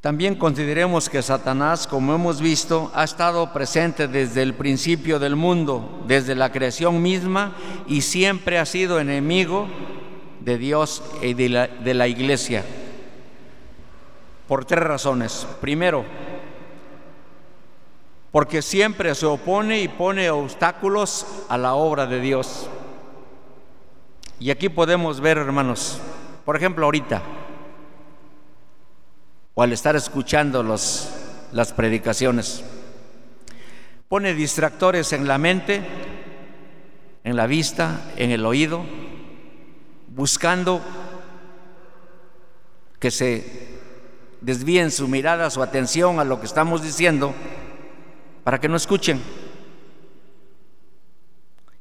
También 0.02 0.34
consideremos 0.34 1.10
que 1.10 1.22
Satanás, 1.22 1.86
como 1.86 2.16
hemos 2.16 2.42
visto, 2.42 2.92
ha 2.96 3.04
estado 3.04 3.54
presente 3.54 4.08
desde 4.08 4.42
el 4.42 4.56
principio 4.56 5.20
del 5.20 5.36
mundo, 5.36 6.04
desde 6.08 6.34
la 6.34 6.52
creación 6.52 7.04
misma, 7.04 7.56
y 7.86 8.02
siempre 8.02 8.58
ha 8.58 8.66
sido 8.66 9.00
enemigo 9.00 9.68
de 10.40 10.58
Dios 10.58 11.04
y 11.22 11.36
de 11.36 11.50
la, 11.94 12.08
iglesia. 12.08 12.66
Por 14.48 14.66
tres 14.66 14.84
razones. 14.84 15.46
Primero, 15.62 16.04
porque 18.32 18.64
siempre 18.64 19.14
se 19.14 19.28
opone 19.28 19.82
y 19.82 19.88
pone 19.88 20.32
obstáculos 20.32 21.28
a 21.48 21.60
la 21.60 21.76
obra 21.76 22.08
de 22.08 22.20
Dios. 22.20 22.68
Y 24.40 24.50
aquí 24.50 24.68
podemos 24.68 25.22
ver, 25.22 25.38
hermanos, 25.38 26.00
por 26.44 26.56
ejemplo, 26.56 26.86
ahorita, 26.86 27.22
o 29.54 29.64
al 29.64 29.74
estar 29.74 29.96
escuchando 29.96 30.64
las 30.64 31.74
predicaciones. 31.76 32.64
Pone 34.08 34.34
distractores 34.34 35.14
en 35.14 35.28
la 35.28 35.38
mente 35.38 35.82
en 37.24 37.36
la 37.36 37.48
vista, 37.48 38.02
en 38.18 38.32
el 38.32 38.46
oído, 38.46 38.84
buscando 40.08 40.82
que 43.00 43.12
se 43.12 43.80
desvíen 44.42 44.92
su 44.92 45.08
mirada, 45.08 45.50
su 45.50 45.62
atención 45.62 46.20
a 46.20 46.24
lo 46.24 46.40
que 46.40 46.48
estamos 46.48 46.82
diciendo, 46.82 47.34
para 48.44 48.60
que 48.60 48.68
no 48.68 48.76
escuchen. 48.76 49.22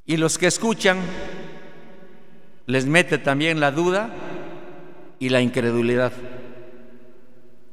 Y 0.05 0.17
los 0.17 0.39
que 0.39 0.47
escuchan 0.47 0.99
les 2.67 2.87
mete 2.87 3.19
también 3.19 3.61
la 3.61 3.71
duda 3.71 4.11
y 5.19 5.31
la 5.31 5.41
incredulidad. 5.41 6.13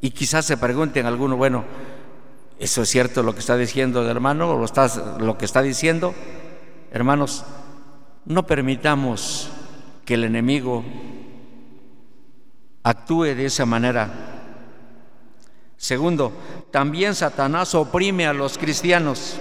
Y 0.01 0.11
quizás 0.11 0.45
se 0.45 0.57
pregunten 0.57 1.05
alguno, 1.05 1.37
bueno, 1.37 1.65
¿eso 2.59 2.83
es 2.83 2.89
cierto 2.89 3.23
lo 3.23 3.33
que 3.33 3.39
está 3.39 3.57
diciendo 3.57 4.01
el 4.01 4.09
hermano 4.09 4.51
o 4.51 4.57
lo, 4.57 4.65
está, 4.65 5.17
lo 5.19 5.37
que 5.37 5.45
está 5.45 5.61
diciendo? 5.61 6.13
Hermanos, 6.91 7.43
no 8.25 8.45
permitamos 8.45 9.49
que 10.05 10.13
el 10.13 10.23
enemigo 10.23 10.83
actúe 12.83 13.35
de 13.35 13.45
esa 13.45 13.65
manera. 13.65 14.37
Segundo, 15.77 16.31
también 16.71 17.15
Satanás 17.15 17.75
oprime 17.75 18.25
a 18.25 18.33
los 18.33 18.57
cristianos. 18.57 19.37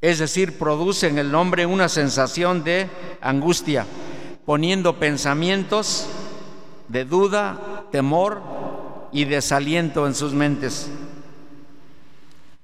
Es 0.00 0.18
decir, 0.18 0.58
produce 0.58 1.08
en 1.08 1.18
el 1.18 1.34
hombre 1.34 1.66
una 1.66 1.88
sensación 1.88 2.64
de 2.64 2.88
angustia, 3.20 3.86
poniendo 4.44 4.98
pensamientos 4.98 6.06
de 6.88 7.04
duda, 7.04 7.75
temor 7.90 8.42
y 9.12 9.24
desaliento 9.24 10.06
en 10.06 10.14
sus 10.14 10.32
mentes. 10.32 10.90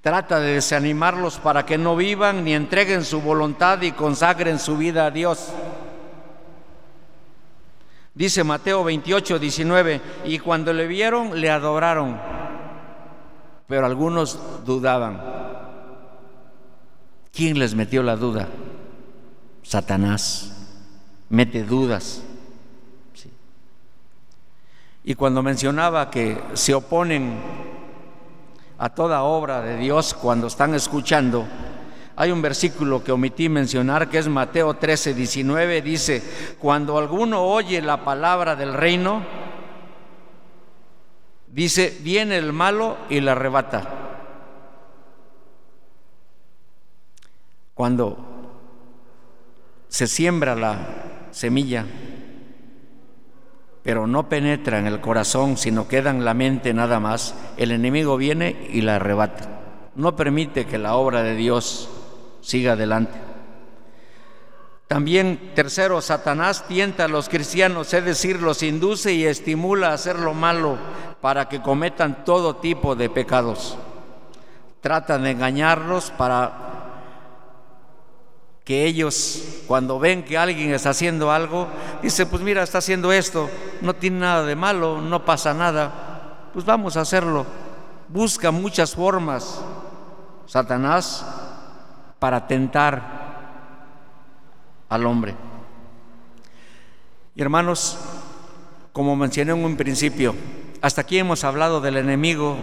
Trata 0.01 0.39
de 0.39 0.55
desanimarlos 0.55 1.37
para 1.37 1.65
que 1.65 1.77
no 1.77 1.95
vivan 1.95 2.43
ni 2.43 2.53
entreguen 2.53 3.05
su 3.05 3.21
voluntad 3.21 3.81
y 3.81 3.93
consagren 3.93 4.59
su 4.59 4.77
vida 4.77 5.05
a 5.05 5.11
Dios. 5.11 5.53
Dice 8.13 8.43
Mateo 8.43 8.83
28, 8.83 9.39
19, 9.39 10.01
y 10.25 10.39
cuando 10.39 10.71
le 10.71 10.85
vieron, 10.87 11.39
le 11.39 11.49
adoraron, 11.49 12.19
pero 13.65 13.85
algunos 13.85 14.37
dudaban. 14.65 15.19
¿Quién 17.31 17.57
les 17.57 17.73
metió 17.73 18.03
la 18.03 18.15
duda? 18.15 18.47
Satanás. 19.63 20.51
Mete 21.29 21.63
dudas. 21.63 22.21
Y 25.03 25.15
cuando 25.15 25.43
mencionaba 25.43 26.09
que 26.09 26.41
se 26.53 26.73
oponen 26.73 27.39
a 28.77 28.89
toda 28.89 29.23
obra 29.23 29.61
de 29.61 29.77
Dios 29.77 30.13
cuando 30.13 30.47
están 30.47 30.73
escuchando, 30.73 31.45
hay 32.15 32.31
un 32.31 32.41
versículo 32.41 33.03
que 33.03 33.11
omití 33.11 33.49
mencionar 33.49 34.09
que 34.09 34.19
es 34.19 34.27
Mateo 34.27 34.75
13, 34.75 35.13
19, 35.13 35.81
dice, 35.81 36.23
cuando 36.59 36.97
alguno 36.97 37.43
oye 37.43 37.81
la 37.81 38.05
palabra 38.05 38.55
del 38.55 38.73
reino, 38.73 39.23
dice, 41.47 41.97
viene 42.01 42.37
el 42.37 42.53
malo 42.53 42.97
y 43.09 43.19
la 43.19 43.33
arrebata. 43.33 43.99
Cuando 47.73 48.17
se 49.87 50.07
siembra 50.07 50.55
la 50.55 50.77
semilla, 51.31 51.85
pero 53.83 54.07
no 54.07 54.29
penetra 54.29 54.79
en 54.79 54.87
el 54.87 55.01
corazón, 55.01 55.57
sino 55.57 55.87
queda 55.87 56.09
en 56.09 56.23
la 56.23 56.33
mente 56.33 56.73
nada 56.73 56.99
más, 56.99 57.35
el 57.57 57.71
enemigo 57.71 58.15
viene 58.15 58.69
y 58.71 58.81
la 58.81 58.95
arrebata. 58.95 59.59
No 59.95 60.15
permite 60.15 60.65
que 60.65 60.77
la 60.77 60.95
obra 60.95 61.21
de 61.21 61.35
Dios 61.35 61.89
siga 62.41 62.73
adelante. 62.73 63.19
También, 64.87 65.51
tercero, 65.53 66.01
Satanás 66.01 66.65
tienta 66.67 67.05
a 67.05 67.07
los 67.07 67.27
cristianos, 67.27 67.93
es 67.93 68.05
decir, 68.05 68.41
los 68.41 68.63
induce 68.63 69.13
y 69.13 69.25
estimula 69.25 69.89
a 69.89 69.93
hacer 69.93 70.19
lo 70.19 70.33
malo 70.33 70.77
para 71.19 71.49
que 71.49 71.61
cometan 71.61 72.23
todo 72.23 72.57
tipo 72.57 72.95
de 72.95 73.09
pecados. 73.09 73.77
Trata 74.81 75.17
de 75.17 75.31
engañarlos 75.31 76.11
para 76.11 76.72
que 78.63 78.85
ellos 78.85 79.63
cuando 79.67 79.99
ven 79.99 80.23
que 80.23 80.37
alguien 80.37 80.73
está 80.73 80.91
haciendo 80.91 81.31
algo, 81.31 81.67
dice, 82.01 82.25
pues 82.25 82.41
mira, 82.41 82.63
está 82.63 82.77
haciendo 82.77 83.11
esto, 83.11 83.49
no 83.81 83.93
tiene 83.93 84.19
nada 84.19 84.45
de 84.45 84.55
malo, 84.55 85.01
no 85.01 85.25
pasa 85.25 85.53
nada, 85.53 86.49
pues 86.53 86.65
vamos 86.65 86.95
a 86.95 87.01
hacerlo. 87.01 87.45
Busca 88.07 88.51
muchas 88.51 88.95
formas, 88.95 89.61
Satanás, 90.45 91.25
para 92.19 92.47
tentar 92.47 93.23
al 94.87 95.05
hombre. 95.05 95.35
Y 97.35 97.41
hermanos, 97.41 97.97
como 98.93 99.15
mencioné 99.15 99.51
en 99.51 99.65
un 99.65 99.75
principio, 99.75 100.35
hasta 100.81 101.01
aquí 101.01 101.17
hemos 101.17 101.43
hablado 101.43 101.81
del 101.81 101.97
enemigo 101.97 102.55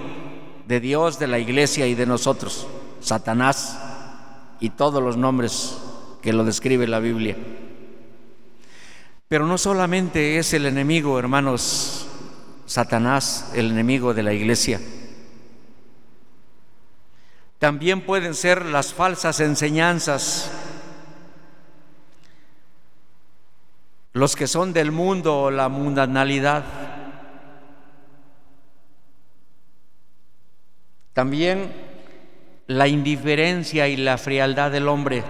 de 0.66 0.80
Dios, 0.80 1.18
de 1.18 1.26
la 1.26 1.38
iglesia 1.38 1.86
y 1.86 1.94
de 1.94 2.06
nosotros, 2.06 2.68
Satanás 3.00 3.78
y 4.60 4.70
todos 4.70 5.02
los 5.02 5.16
nombres 5.16 5.89
que 6.22 6.33
lo 6.33 6.44
describe 6.44 6.87
la 6.87 7.00
Biblia. 7.00 7.37
Pero 9.28 9.46
no 9.46 9.59
solamente 9.59 10.38
es 10.38 10.52
el 10.54 10.66
enemigo, 10.66 11.18
hermanos, 11.18 12.09
Satanás, 12.66 13.52
el 13.54 13.70
enemigo 13.70 14.12
de 14.12 14.22
la 14.22 14.33
iglesia. 14.33 14.80
También 17.61 18.00
pueden 18.00 18.35
ser 18.35 18.64
las 18.64 18.94
falsas 18.94 19.38
enseñanzas, 19.40 20.50
los 24.12 24.35
que 24.35 24.46
son 24.46 24.72
del 24.72 24.90
mundo 24.92 25.42
o 25.42 25.50
la 25.50 25.68
mundanalidad. 25.68 26.64
También 31.12 31.72
la 32.66 32.88
indiferencia 32.88 33.88
y 33.88 33.96
la 33.96 34.16
frialdad 34.16 34.70
del 34.70 34.88
hombre. 34.88 35.22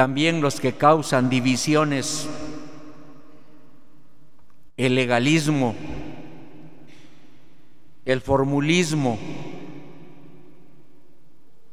También 0.00 0.40
los 0.40 0.60
que 0.60 0.72
causan 0.72 1.28
divisiones, 1.28 2.26
el 4.78 4.94
legalismo, 4.94 5.74
el 8.06 8.22
formulismo. 8.22 9.18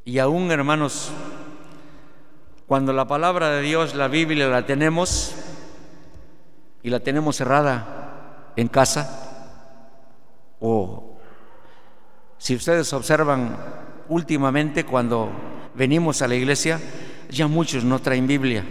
Y 0.03 0.19
aún 0.19 0.51
hermanos, 0.51 1.09
cuando 2.65 2.91
la 2.91 3.07
palabra 3.07 3.49
de 3.51 3.61
Dios, 3.61 3.95
la 3.95 4.09
Biblia, 4.09 4.49
la 4.49 4.65
tenemos 4.65 5.33
y 6.83 6.89
la 6.89 6.99
tenemos 6.99 7.37
cerrada 7.37 8.51
en 8.57 8.67
casa, 8.67 10.03
o 10.59 11.17
si 12.37 12.55
ustedes 12.57 12.91
observan 12.91 13.55
últimamente 14.09 14.85
cuando 14.85 15.31
venimos 15.75 16.21
a 16.21 16.27
la 16.27 16.35
iglesia, 16.35 16.81
ya 17.29 17.47
muchos 17.47 17.83
no 17.83 17.99
traen 17.99 18.27
Biblia. 18.27 18.65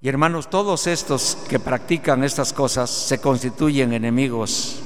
Y 0.00 0.08
hermanos, 0.08 0.50
todos 0.50 0.86
estos 0.86 1.38
que 1.48 1.58
practican 1.58 2.24
estas 2.24 2.52
cosas 2.52 2.90
se 2.90 3.22
constituyen 3.22 3.94
enemigos 3.94 4.80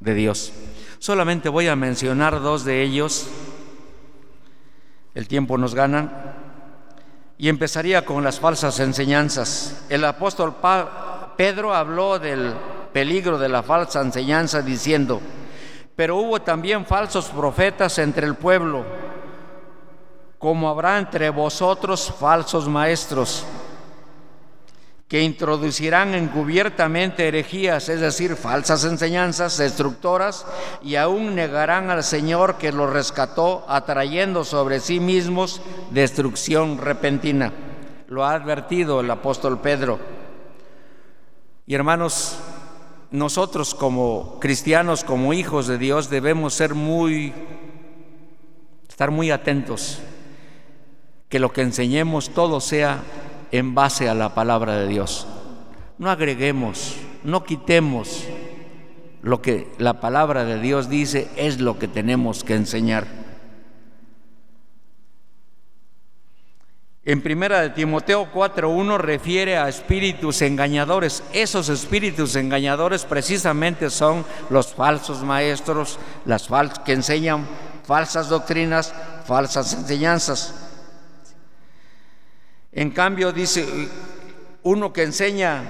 de 0.00 0.14
Dios. 0.14 0.52
Solamente 0.98 1.48
voy 1.48 1.68
a 1.68 1.76
mencionar 1.76 2.40
dos 2.40 2.64
de 2.64 2.82
ellos. 2.82 3.28
El 5.14 5.28
tiempo 5.28 5.56
nos 5.58 5.76
gana. 5.76 6.34
Y 7.38 7.48
empezaría 7.48 8.04
con 8.04 8.24
las 8.24 8.40
falsas 8.40 8.80
enseñanzas. 8.80 9.84
El 9.88 10.04
apóstol 10.04 10.56
Pedro 11.36 11.72
habló 11.72 12.18
del 12.18 12.52
peligro 12.92 13.38
de 13.38 13.48
la 13.48 13.62
falsa 13.62 14.00
enseñanza 14.00 14.60
diciendo, 14.60 15.20
pero 15.94 16.16
hubo 16.16 16.42
también 16.42 16.84
falsos 16.84 17.26
profetas 17.26 17.98
entre 17.98 18.26
el 18.26 18.34
pueblo 18.34 18.84
como 20.46 20.68
habrá 20.68 20.96
entre 20.96 21.28
vosotros 21.30 22.14
falsos 22.20 22.68
maestros 22.68 23.44
que 25.08 25.20
introducirán 25.20 26.14
encubiertamente 26.14 27.26
herejías, 27.26 27.88
es 27.88 27.98
decir, 27.98 28.36
falsas 28.36 28.84
enseñanzas 28.84 29.58
destructoras, 29.58 30.46
y 30.84 30.94
aún 30.94 31.34
negarán 31.34 31.90
al 31.90 32.04
Señor 32.04 32.58
que 32.58 32.70
los 32.70 32.92
rescató, 32.92 33.64
atrayendo 33.66 34.44
sobre 34.44 34.78
sí 34.78 35.00
mismos 35.00 35.60
destrucción 35.90 36.78
repentina. 36.78 37.52
Lo 38.06 38.24
ha 38.24 38.32
advertido 38.34 39.00
el 39.00 39.10
apóstol 39.10 39.60
Pedro. 39.60 39.98
Y 41.66 41.74
hermanos, 41.74 42.38
nosotros 43.10 43.74
como 43.74 44.38
cristianos, 44.38 45.02
como 45.02 45.32
hijos 45.32 45.66
de 45.66 45.76
Dios, 45.76 46.08
debemos 46.08 46.54
ser 46.54 46.76
muy, 46.76 47.34
estar 48.88 49.10
muy 49.10 49.32
atentos 49.32 50.00
que 51.28 51.38
lo 51.38 51.52
que 51.52 51.62
enseñemos 51.62 52.30
todo 52.30 52.60
sea 52.60 53.02
en 53.52 53.74
base 53.74 54.08
a 54.08 54.14
la 54.14 54.34
palabra 54.34 54.76
de 54.76 54.88
Dios. 54.88 55.26
No 55.98 56.10
agreguemos, 56.10 56.96
no 57.24 57.44
quitemos, 57.44 58.24
lo 59.22 59.42
que 59.42 59.72
la 59.78 60.00
palabra 60.00 60.44
de 60.44 60.60
Dios 60.60 60.88
dice 60.88 61.28
es 61.36 61.60
lo 61.60 61.78
que 61.78 61.88
tenemos 61.88 62.44
que 62.44 62.54
enseñar. 62.54 63.06
En 67.04 67.22
primera 67.22 67.60
de 67.60 67.70
Timoteo 67.70 68.32
4:1 68.32 68.98
refiere 68.98 69.56
a 69.56 69.68
espíritus 69.68 70.42
engañadores. 70.42 71.22
Esos 71.32 71.68
espíritus 71.68 72.34
engañadores 72.34 73.04
precisamente 73.04 73.90
son 73.90 74.24
los 74.50 74.74
falsos 74.74 75.22
maestros, 75.22 76.00
las 76.24 76.48
que 76.84 76.92
enseñan 76.92 77.46
falsas 77.84 78.28
doctrinas, 78.28 78.92
falsas 79.24 79.72
enseñanzas. 79.72 80.65
En 82.76 82.90
cambio 82.90 83.32
dice 83.32 83.88
uno 84.64 84.92
que 84.92 85.02
enseña 85.02 85.64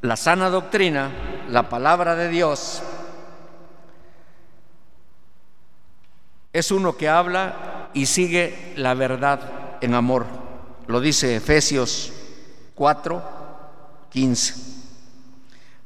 la 0.00 0.16
sana 0.16 0.48
doctrina, 0.48 1.10
la 1.50 1.68
palabra 1.68 2.16
de 2.16 2.30
Dios, 2.30 2.82
es 6.54 6.70
uno 6.70 6.96
que 6.96 7.10
habla 7.10 7.90
y 7.92 8.06
sigue 8.06 8.72
la 8.76 8.94
verdad 8.94 9.76
en 9.82 9.92
amor. 9.92 10.24
Lo 10.86 11.02
dice 11.02 11.36
Efesios 11.36 12.14
4, 12.74 13.22
15. 14.08 14.54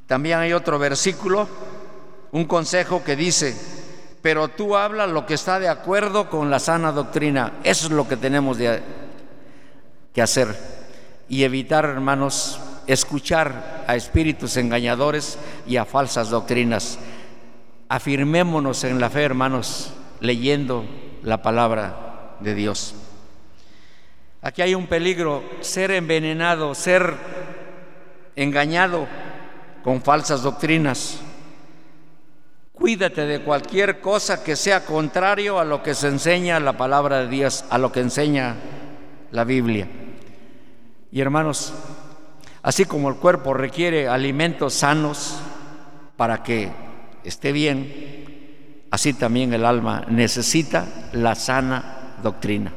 También 0.07 0.39
hay 0.39 0.53
otro 0.53 0.79
versículo, 0.79 1.49
un 2.31 2.45
consejo 2.45 3.03
que 3.03 3.17
dice, 3.17 3.57
pero 4.23 4.47
tú 4.47 4.77
habla 4.77 5.09
lo 5.09 5.27
que 5.27 5.35
está 5.35 5.59
de 5.59 5.69
acuerdo 5.69 6.31
con 6.31 6.53
la 6.53 6.61
sana 6.61 6.93
doctrina. 6.93 7.55
Eso 7.65 7.87
es 7.87 7.93
lo 7.93 8.07
que 8.07 8.17
tenemos 8.17 8.59
que 10.15 10.23
hacer 10.23 10.57
y 11.29 11.43
evitar, 11.43 11.85
hermanos, 11.85 12.61
escuchar 12.87 13.85
a 13.87 13.97
espíritus 13.97 14.57
engañadores 14.57 15.39
y 15.67 15.77
a 15.77 15.85
falsas 15.85 16.31
doctrinas. 16.31 16.99
Afirmémonos 17.89 18.85
en 18.85 19.01
la 19.01 19.11
fe, 19.11 19.23
hermanos, 19.23 19.93
leyendo 20.21 20.85
la 21.23 21.43
palabra 21.43 22.37
de 22.41 22.55
Dios. 22.55 22.95
Aquí 24.43 24.63
hay 24.63 24.75
un 24.75 24.87
peligro, 24.87 25.43
ser 25.61 25.91
envenenado, 25.91 26.75
ser 26.75 27.15
engañado 28.37 29.07
con 29.83 30.03
falsas 30.03 30.43
doctrinas. 30.43 31.19
Cuídate 32.73 33.25
de 33.27 33.41
cualquier 33.41 34.01
cosa 34.01 34.45
que 34.45 34.57
sea 34.57 34.85
contrario 34.85 35.59
a 35.59 35.65
lo 35.65 35.83
que 35.83 35.95
se 35.95 36.09
enseña 36.09 36.61
la 36.61 36.77
palabra 36.77 37.21
de 37.21 37.29
Dios, 37.29 37.65
a 37.71 37.79
lo 37.79 37.91
que 37.91 38.01
enseña 38.01 38.57
la 39.31 39.45
Biblia. 39.45 39.89
Y 41.15 41.21
hermanos, 41.23 41.73
Así 42.65 42.87
como 42.87 43.11
el 43.11 43.17
cuerpo 43.17 43.53
requiere 43.53 44.09
alimentos 44.09 44.73
sanos 44.73 45.37
para 46.17 46.43
que 46.43 46.73
esté 47.23 47.53
bien, 47.53 48.87
así 48.91 49.13
también 49.13 49.53
el 49.53 49.67
alma 49.67 50.07
necesita 50.09 51.11
la 51.13 51.35
sana 51.35 52.17
doctrina, 52.23 52.73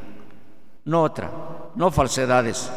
no 0.84 1.04
otra, 1.04 1.32
no 1.76 1.90
falsedades. 1.90 2.70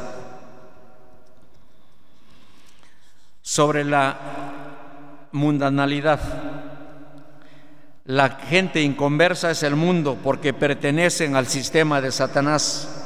Sobre 3.43 3.83
la 3.85 4.17
mundanalidad. 5.33 6.21
La 8.05 8.29
gente 8.31 8.83
inconversa 8.83 9.51
es 9.51 9.65
el 9.65 9.75
mundo 9.75 10.17
porque 10.23 10.55
pertenecen 10.55 11.35
al 11.35 11.49
sistema 11.49 12.01
de 12.01 12.13
Satanás. 12.13 13.00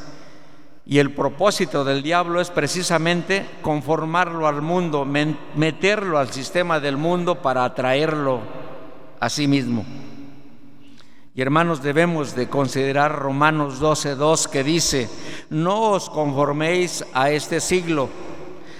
Y 0.87 0.99
el 0.99 1.15
propósito 1.15 1.83
del 1.83 2.03
diablo 2.03 2.43
es 2.43 2.51
precisamente 2.51 3.47
conformarlo 3.63 4.47
al 4.47 4.61
mundo, 4.61 5.07
meterlo 5.07 6.19
al 6.19 6.31
sistema 6.31 6.79
del 6.79 6.99
mundo 6.99 7.41
para 7.41 7.65
atraerlo 7.65 8.41
a 9.19 9.31
sí 9.31 9.49
mismo. 9.49 9.85
Y 11.35 11.41
hermanos, 11.41 11.83
debemos 11.83 12.37
de 12.37 12.49
considerar 12.49 13.19
Romanos 13.19 13.81
12:2 13.81 14.47
que 14.47 14.63
dice, 14.63 15.09
"No 15.49 15.93
os 15.93 16.11
conforméis 16.11 17.05
a 17.15 17.31
este 17.31 17.61
siglo, 17.61 18.09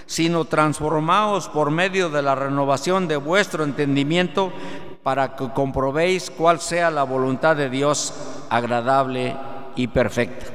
sino 0.05 0.45
transformaos 0.45 1.49
por 1.49 1.71
medio 1.71 2.09
de 2.09 2.21
la 2.21 2.35
renovación 2.35 3.07
de 3.07 3.17
vuestro 3.17 3.63
entendimiento 3.63 4.53
para 5.01 5.35
que 5.35 5.49
comprobéis 5.49 6.29
cuál 6.29 6.61
sea 6.61 6.91
la 6.91 7.03
voluntad 7.03 7.55
de 7.55 7.69
Dios 7.69 8.13
agradable 8.49 9.35
y 9.75 9.87
perfecta." 9.87 10.54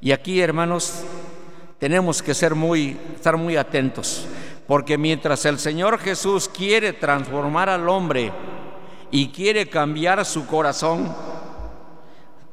Y 0.00 0.12
aquí, 0.12 0.40
hermanos, 0.40 1.02
tenemos 1.78 2.22
que 2.22 2.34
ser 2.34 2.54
muy, 2.54 2.96
estar 3.14 3.36
muy 3.36 3.56
atentos, 3.56 4.26
porque 4.66 4.98
mientras 4.98 5.44
el 5.44 5.58
Señor 5.58 5.98
Jesús 5.98 6.48
quiere 6.48 6.92
transformar 6.92 7.68
al 7.68 7.88
hombre 7.88 8.32
y 9.10 9.28
quiere 9.28 9.68
cambiar 9.68 10.24
su 10.24 10.46
corazón, 10.46 11.12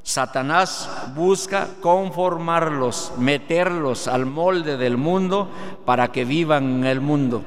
Satanás 0.01 0.89
busca 1.15 1.67
conformarlos, 1.81 3.13
meterlos 3.17 4.07
al 4.07 4.27
molde 4.27 4.77
del 4.77 4.97
mundo 4.97 5.49
para 5.83 6.11
que 6.11 6.25
vivan 6.25 6.77
en 6.77 6.85
el 6.85 7.01
mundo. 7.01 7.43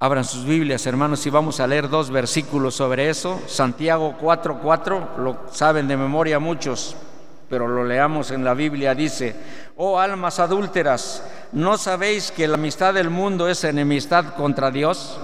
Abran 0.00 0.24
sus 0.24 0.44
Biblias, 0.44 0.86
hermanos, 0.86 1.24
y 1.24 1.30
vamos 1.30 1.60
a 1.60 1.66
leer 1.66 1.88
dos 1.88 2.10
versículos 2.10 2.74
sobre 2.74 3.08
eso. 3.08 3.40
Santiago 3.46 4.16
4:4, 4.20 5.16
lo 5.18 5.38
saben 5.50 5.88
de 5.88 5.96
memoria 5.96 6.38
muchos, 6.38 6.96
pero 7.48 7.68
lo 7.68 7.84
leamos 7.84 8.30
en 8.32 8.44
la 8.44 8.54
Biblia. 8.54 8.94
Dice, 8.94 9.36
oh 9.76 9.98
almas 9.98 10.40
adúlteras, 10.40 11.22
¿no 11.52 11.78
sabéis 11.78 12.32
que 12.32 12.48
la 12.48 12.54
amistad 12.54 12.92
del 12.92 13.08
mundo 13.08 13.48
es 13.48 13.62
enemistad 13.64 14.34
contra 14.34 14.70
Dios? 14.70 15.18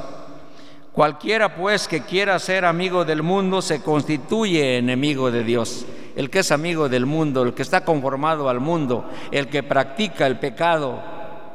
Cualquiera 0.92 1.54
pues 1.56 1.86
que 1.86 2.02
quiera 2.02 2.38
ser 2.38 2.64
amigo 2.64 3.04
del 3.04 3.22
mundo 3.22 3.62
se 3.62 3.82
constituye 3.82 4.78
enemigo 4.78 5.30
de 5.30 5.44
Dios. 5.44 5.84
El 6.16 6.30
que 6.30 6.40
es 6.40 6.52
amigo 6.52 6.88
del 6.88 7.06
mundo, 7.06 7.42
el 7.42 7.54
que 7.54 7.62
está 7.62 7.84
conformado 7.84 8.48
al 8.48 8.60
mundo, 8.60 9.08
el 9.30 9.48
que 9.48 9.62
practica 9.62 10.26
el 10.26 10.38
pecado, 10.38 11.00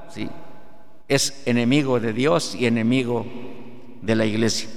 sí, 0.09 0.30
es 1.08 1.43
enemigo 1.45 1.99
de 1.99 2.14
Dios 2.14 2.56
y 2.56 2.66
enemigo 2.66 3.26
de 4.01 4.16
la 4.16 4.26
iglesia. 4.26 4.70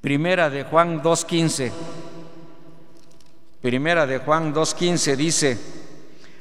Primera 0.00 0.50
de 0.50 0.64
Juan 0.64 1.02
2.15. 1.02 1.72
Primera 3.60 4.06
de 4.06 4.18
Juan 4.18 4.54
2.15 4.54 5.16
dice, 5.16 5.58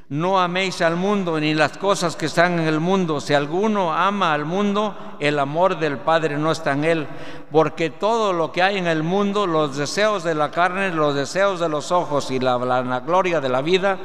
no 0.10 0.40
améis 0.40 0.82
al 0.82 0.96
mundo 0.96 1.40
ni 1.40 1.54
las 1.54 1.78
cosas 1.78 2.16
que 2.16 2.28
están 2.28 2.60
en 2.60 2.68
el 2.68 2.80
mundo. 2.80 3.20
Si 3.20 3.34
alguno 3.34 3.92
ama 3.94 4.34
al 4.34 4.46
mundo, 4.46 4.96
el 5.20 5.38
amor 5.38 5.80
del 5.80 5.98
Padre 5.98 6.38
no 6.38 6.52
está 6.52 6.72
en 6.74 6.86
él. 6.86 7.08
Porque 7.52 7.90
todo 7.90 8.32
lo 8.32 8.52
que 8.52 8.64
hay 8.64 8.78
en 8.78 8.88
el 8.88 9.04
mundo, 9.04 9.46
los 9.46 9.76
deseos 9.76 10.24
de 10.24 10.36
la 10.36 10.52
carne, 10.52 10.94
los 10.94 11.14
deseos 11.14 11.60
de 11.60 11.68
los 11.68 11.92
ojos 11.92 12.32
y 12.32 12.40
la, 12.40 12.58
la 12.58 13.00
gloria 13.02 13.42
de 13.42 13.50
la 13.50 13.62
vida, 13.62 13.98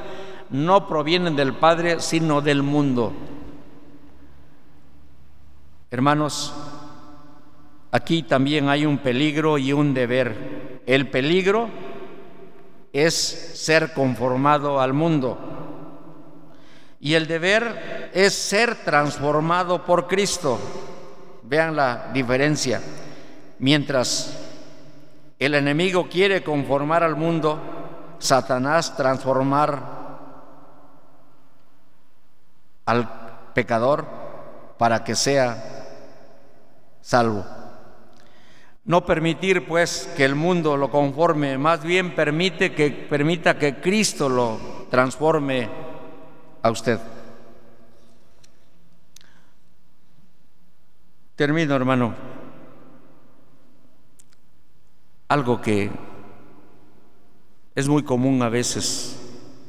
no 0.51 0.89
provienen 0.89 1.37
del 1.37 1.55
Padre, 1.55 2.01
sino 2.01 2.41
del 2.41 2.63
mundo. 2.63 3.13
Hermanos, 5.93 6.55
aquí 7.91 8.23
también 8.23 8.71
hay 8.71 8.87
un 8.87 8.97
peligro 8.97 9.59
y 9.59 9.75
un 9.75 9.93
deber. 9.93 10.81
El 10.87 11.11
peligro 11.11 11.69
es 12.95 13.13
ser 13.13 13.93
conformado 13.93 14.81
al 14.81 14.95
mundo 14.95 15.37
y 16.99 17.13
el 17.13 17.27
deber 17.27 18.11
es 18.15 18.33
ser 18.33 18.75
transformado 18.77 19.85
por 19.85 20.09
Cristo. 20.09 20.59
Vean 21.43 21.77
la 21.77 22.09
diferencia. 22.11 22.81
Mientras 23.59 24.35
el 25.39 25.55
enemigo 25.55 26.09
quiere 26.09 26.43
conformar 26.43 27.03
al 27.03 27.17
mundo, 27.17 27.61
Satanás 28.19 28.97
transformar 28.97 29.83
al 32.87 33.53
pecador 33.53 34.07
para 34.79 35.05
que 35.05 35.15
sea 35.15 35.82
salvo. 37.03 37.45
No 38.85 39.05
permitir 39.05 39.67
pues 39.67 40.11
que 40.17 40.25
el 40.25 40.35
mundo 40.35 40.77
lo 40.77 40.91
conforme, 40.91 41.59
más 41.59 41.85
bien 41.85 42.15
permite 42.15 42.75
que 42.75 42.91
permita 42.91 43.59
que 43.59 43.77
Cristo 43.81 44.29
lo 44.29 44.59
transforme 44.91 45.69
a 46.63 46.71
usted. 46.71 46.99
Termino, 51.37 51.77
hermano. 51.77 52.15
Algo 55.29 55.61
que 55.61 55.91
es 57.75 57.89
muy 57.89 58.03
común 58.03 58.43
a 58.43 58.49
veces 58.49 59.19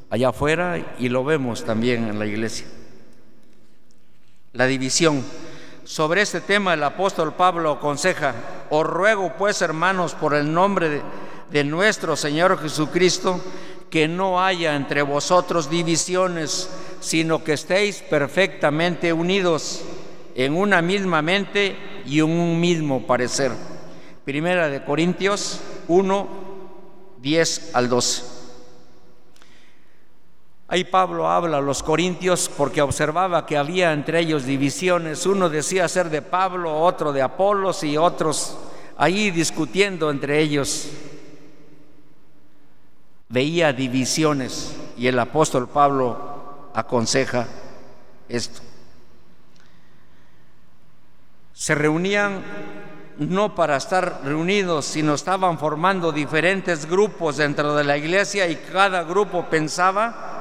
allá 0.09 0.29
afuera 0.29 0.95
y 0.99 1.09
lo 1.09 1.23
vemos 1.23 1.63
también 1.63 2.07
en 2.07 2.19
la 2.19 2.25
iglesia. 2.25 2.67
La 4.51 4.65
división 4.65 5.23
sobre 5.85 6.21
este 6.21 6.41
tema 6.41 6.73
el 6.73 6.83
apóstol 6.83 7.33
Pablo 7.33 7.71
aconseja, 7.71 8.33
os 8.69 8.85
ruego 8.85 9.33
pues 9.37 9.61
hermanos 9.61 10.13
por 10.13 10.33
el 10.33 10.53
nombre 10.53 11.01
de, 11.51 11.63
nuestro 11.63 12.15
Señor 12.15 12.59
Jesucristo, 12.59 13.39
que 13.89 14.07
no 14.07 14.43
haya 14.43 14.75
entre 14.75 15.01
vosotros 15.03 15.69
divisiones, 15.69 16.69
sino 16.99 17.43
que 17.43 17.53
estéis 17.53 18.01
perfectamente 18.01 19.13
unidos 19.13 19.81
en 20.35 20.55
una 20.55 20.81
misma 20.81 21.21
mente 21.21 21.75
y 22.05 22.19
en 22.19 22.31
un 22.31 22.59
mismo 22.59 23.05
parecer. 23.05 23.51
Primera 24.25 24.69
de 24.69 24.83
Corintios 24.83 25.59
1, 25.87 26.27
10 27.21 27.75
al 27.75 27.89
12. 27.89 28.42
Ahí 30.73 30.85
Pablo 30.85 31.29
habla 31.29 31.57
a 31.57 31.61
los 31.61 31.83
corintios 31.83 32.49
porque 32.57 32.81
observaba 32.81 33.45
que 33.45 33.57
había 33.57 33.93
entre 33.93 34.21
ellos 34.21 34.43
divisiones. 34.43 35.23
Uno 35.27 35.47
decía 35.47 35.87
ser 35.87 36.09
de 36.09 36.23
Pablo, 36.23 36.75
otro 36.75 37.13
de 37.13 37.21
Apolos 37.21 37.83
y 37.83 37.95
otros 37.95 38.57
ahí 38.97 39.29
discutiendo 39.29 40.09
entre 40.09 40.39
ellos. 40.39 40.89
Veía 43.29 43.71
divisiones 43.71 44.75
y 44.97 45.05
el 45.05 45.19
apóstol 45.19 45.69
Pablo 45.69 46.71
aconseja 46.73 47.45
esto. 48.27 48.61
Se 51.53 51.75
reunían 51.75 52.41
no 53.19 53.53
para 53.53 53.77
estar 53.77 54.21
reunidos, 54.23 54.85
sino 54.85 55.13
estaban 55.13 55.59
formando 55.59 56.11
diferentes 56.11 56.87
grupos 56.87 57.37
dentro 57.37 57.75
de 57.75 57.83
la 57.83 57.95
iglesia 57.95 58.47
y 58.47 58.55
cada 58.55 59.03
grupo 59.03 59.45
pensaba 59.51 60.32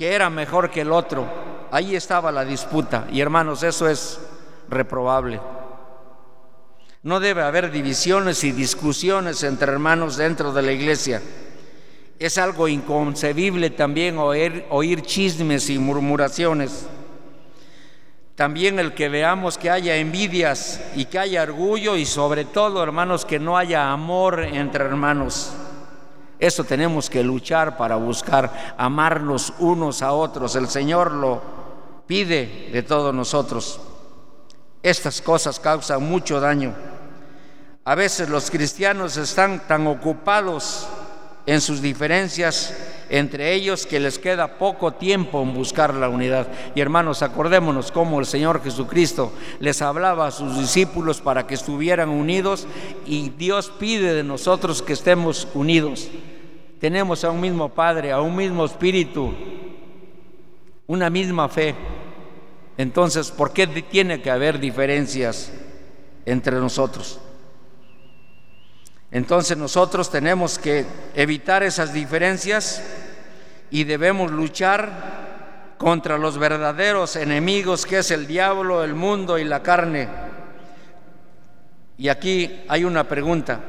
que 0.00 0.14
era 0.14 0.30
mejor 0.30 0.70
que 0.70 0.80
el 0.80 0.92
otro. 0.92 1.28
Ahí 1.70 1.94
estaba 1.94 2.32
la 2.32 2.42
disputa. 2.42 3.06
Y 3.12 3.20
hermanos, 3.20 3.62
eso 3.62 3.86
es 3.86 4.18
reprobable. 4.70 5.38
No 7.02 7.20
debe 7.20 7.42
haber 7.42 7.70
divisiones 7.70 8.42
y 8.44 8.52
discusiones 8.52 9.42
entre 9.42 9.70
hermanos 9.70 10.16
dentro 10.16 10.54
de 10.54 10.62
la 10.62 10.72
iglesia. 10.72 11.20
Es 12.18 12.38
algo 12.38 12.66
inconcebible 12.66 13.68
también 13.68 14.16
oír, 14.16 14.64
oír 14.70 15.02
chismes 15.02 15.68
y 15.68 15.78
murmuraciones. 15.78 16.86
También 18.36 18.78
el 18.78 18.94
que 18.94 19.10
veamos 19.10 19.58
que 19.58 19.68
haya 19.68 19.96
envidias 19.96 20.80
y 20.96 21.04
que 21.04 21.18
haya 21.18 21.42
orgullo 21.42 21.96
y 21.96 22.06
sobre 22.06 22.46
todo, 22.46 22.82
hermanos, 22.82 23.26
que 23.26 23.38
no 23.38 23.58
haya 23.58 23.92
amor 23.92 24.40
entre 24.40 24.82
hermanos. 24.82 25.52
Eso 26.40 26.64
tenemos 26.64 27.10
que 27.10 27.22
luchar 27.22 27.76
para 27.76 27.96
buscar 27.96 28.74
amarnos 28.78 29.52
unos 29.58 30.00
a 30.00 30.12
otros. 30.12 30.56
El 30.56 30.68
Señor 30.68 31.12
lo 31.12 31.42
pide 32.06 32.70
de 32.72 32.82
todos 32.82 33.14
nosotros. 33.14 33.78
Estas 34.82 35.20
cosas 35.20 35.60
causan 35.60 36.02
mucho 36.02 36.40
daño. 36.40 36.74
A 37.84 37.94
veces 37.94 38.30
los 38.30 38.50
cristianos 38.50 39.18
están 39.18 39.66
tan 39.68 39.86
ocupados 39.86 40.88
en 41.44 41.60
sus 41.60 41.82
diferencias 41.82 42.74
entre 43.10 43.52
ellos 43.54 43.86
que 43.86 43.98
les 43.98 44.18
queda 44.18 44.56
poco 44.56 44.92
tiempo 44.92 45.42
en 45.42 45.52
buscar 45.52 45.92
la 45.94 46.08
unidad. 46.08 46.46
Y 46.74 46.80
hermanos, 46.80 47.22
acordémonos 47.22 47.90
cómo 47.90 48.20
el 48.20 48.26
Señor 48.26 48.62
Jesucristo 48.62 49.32
les 49.58 49.82
hablaba 49.82 50.28
a 50.28 50.30
sus 50.30 50.56
discípulos 50.56 51.20
para 51.20 51.46
que 51.46 51.54
estuvieran 51.54 52.08
unidos 52.08 52.66
y 53.04 53.30
Dios 53.30 53.72
pide 53.78 54.14
de 54.14 54.22
nosotros 54.22 54.80
que 54.80 54.92
estemos 54.92 55.48
unidos. 55.54 56.08
Tenemos 56.78 57.24
a 57.24 57.30
un 57.30 57.40
mismo 57.40 57.68
Padre, 57.68 58.12
a 58.12 58.20
un 58.20 58.36
mismo 58.36 58.64
Espíritu, 58.64 59.34
una 60.86 61.10
misma 61.10 61.48
fe. 61.48 61.74
Entonces, 62.78 63.30
¿por 63.32 63.52
qué 63.52 63.66
tiene 63.66 64.22
que 64.22 64.30
haber 64.30 64.60
diferencias 64.60 65.52
entre 66.24 66.56
nosotros? 66.56 67.20
Entonces 69.12 69.56
nosotros 69.56 70.10
tenemos 70.10 70.58
que 70.58 70.86
evitar 71.14 71.62
esas 71.62 71.92
diferencias 71.92 72.82
y 73.70 73.84
debemos 73.84 74.30
luchar 74.30 75.76
contra 75.78 76.18
los 76.18 76.38
verdaderos 76.38 77.16
enemigos 77.16 77.86
que 77.86 77.98
es 77.98 78.10
el 78.10 78.26
diablo, 78.26 78.84
el 78.84 78.94
mundo 78.94 79.38
y 79.38 79.44
la 79.44 79.62
carne. 79.62 80.08
Y 81.96 82.08
aquí 82.08 82.62
hay 82.68 82.84
una 82.84 83.04
pregunta 83.04 83.60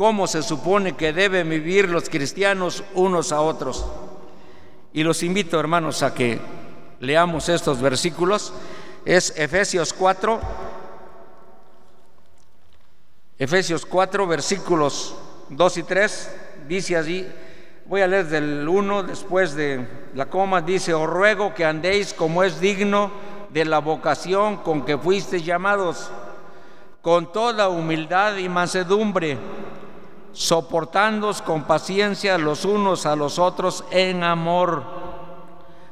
cómo 0.00 0.26
se 0.26 0.42
supone 0.42 0.96
que 0.96 1.12
deben 1.12 1.50
vivir 1.50 1.90
los 1.90 2.08
cristianos 2.08 2.82
unos 2.94 3.32
a 3.32 3.42
otros. 3.42 3.84
Y 4.94 5.02
los 5.02 5.22
invito, 5.22 5.60
hermanos, 5.60 6.02
a 6.02 6.14
que 6.14 6.40
leamos 7.00 7.50
estos 7.50 7.82
versículos. 7.82 8.54
Es 9.04 9.34
Efesios 9.36 9.92
4, 9.92 10.40
Efesios 13.38 13.84
4, 13.84 14.26
versículos 14.26 15.14
2 15.50 15.76
y 15.76 15.82
3, 15.82 16.30
dice 16.66 16.96
así, 16.96 17.26
voy 17.90 18.02
a 18.02 18.06
leer 18.06 18.28
del 18.28 18.68
1 18.68 19.02
después 19.02 19.56
de 19.56 19.84
la 20.14 20.26
coma, 20.26 20.60
dice, 20.60 20.94
os 20.94 21.10
ruego 21.10 21.52
que 21.54 21.64
andéis 21.64 22.14
como 22.14 22.44
es 22.44 22.60
digno 22.60 23.10
de 23.48 23.64
la 23.64 23.80
vocación 23.80 24.58
con 24.58 24.84
que 24.84 24.96
fuisteis 24.96 25.44
llamados, 25.44 26.08
con 27.02 27.32
toda 27.32 27.68
humildad 27.68 28.36
y 28.36 28.48
mansedumbre 28.48 29.38
soportándoos 30.32 31.42
con 31.42 31.64
paciencia 31.64 32.38
los 32.38 32.64
unos 32.64 33.06
a 33.06 33.16
los 33.16 33.40
otros 33.40 33.84
en 33.90 34.22
amor, 34.22 34.84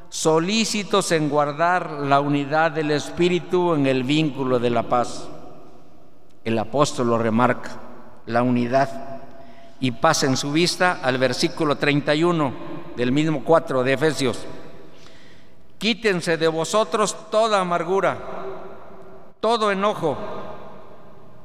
solícitos 0.09 1.11
en 1.11 1.29
guardar 1.29 1.91
la 1.91 2.21
unidad 2.21 2.71
del 2.71 2.93
Espíritu 2.93 3.75
en 3.75 3.89
el 3.89 4.05
vínculo 4.05 4.61
de 4.61 4.71
la 4.71 4.85
paz. 4.85 5.29
El 6.45 6.61
apóstol 6.61 7.09
lo 7.09 7.19
remarca, 7.19 7.73
la 8.27 8.45
unidad. 8.45 9.18
Y 9.81 9.93
pasa 9.93 10.27
en 10.27 10.37
su 10.37 10.53
vista 10.53 11.01
al 11.03 11.19
versículo 11.19 11.77
31 11.77 12.53
del 12.97 13.13
mismo 13.13 13.43
4 13.45 13.85
de 13.85 13.93
Efesios. 13.93 14.45
Quítense 15.79 16.37
de 16.37 16.49
vosotros 16.49 17.31
toda 17.31 17.61
amargura, 17.61 18.19
todo 19.41 19.71
enojo, 19.71 20.19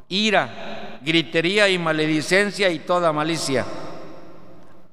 ira, 0.10 1.00
gritería 1.04 1.70
y 1.70 1.78
maledicencia 1.78 2.70
y 2.70 2.80
toda 2.80 3.14
malicia. 3.14 3.66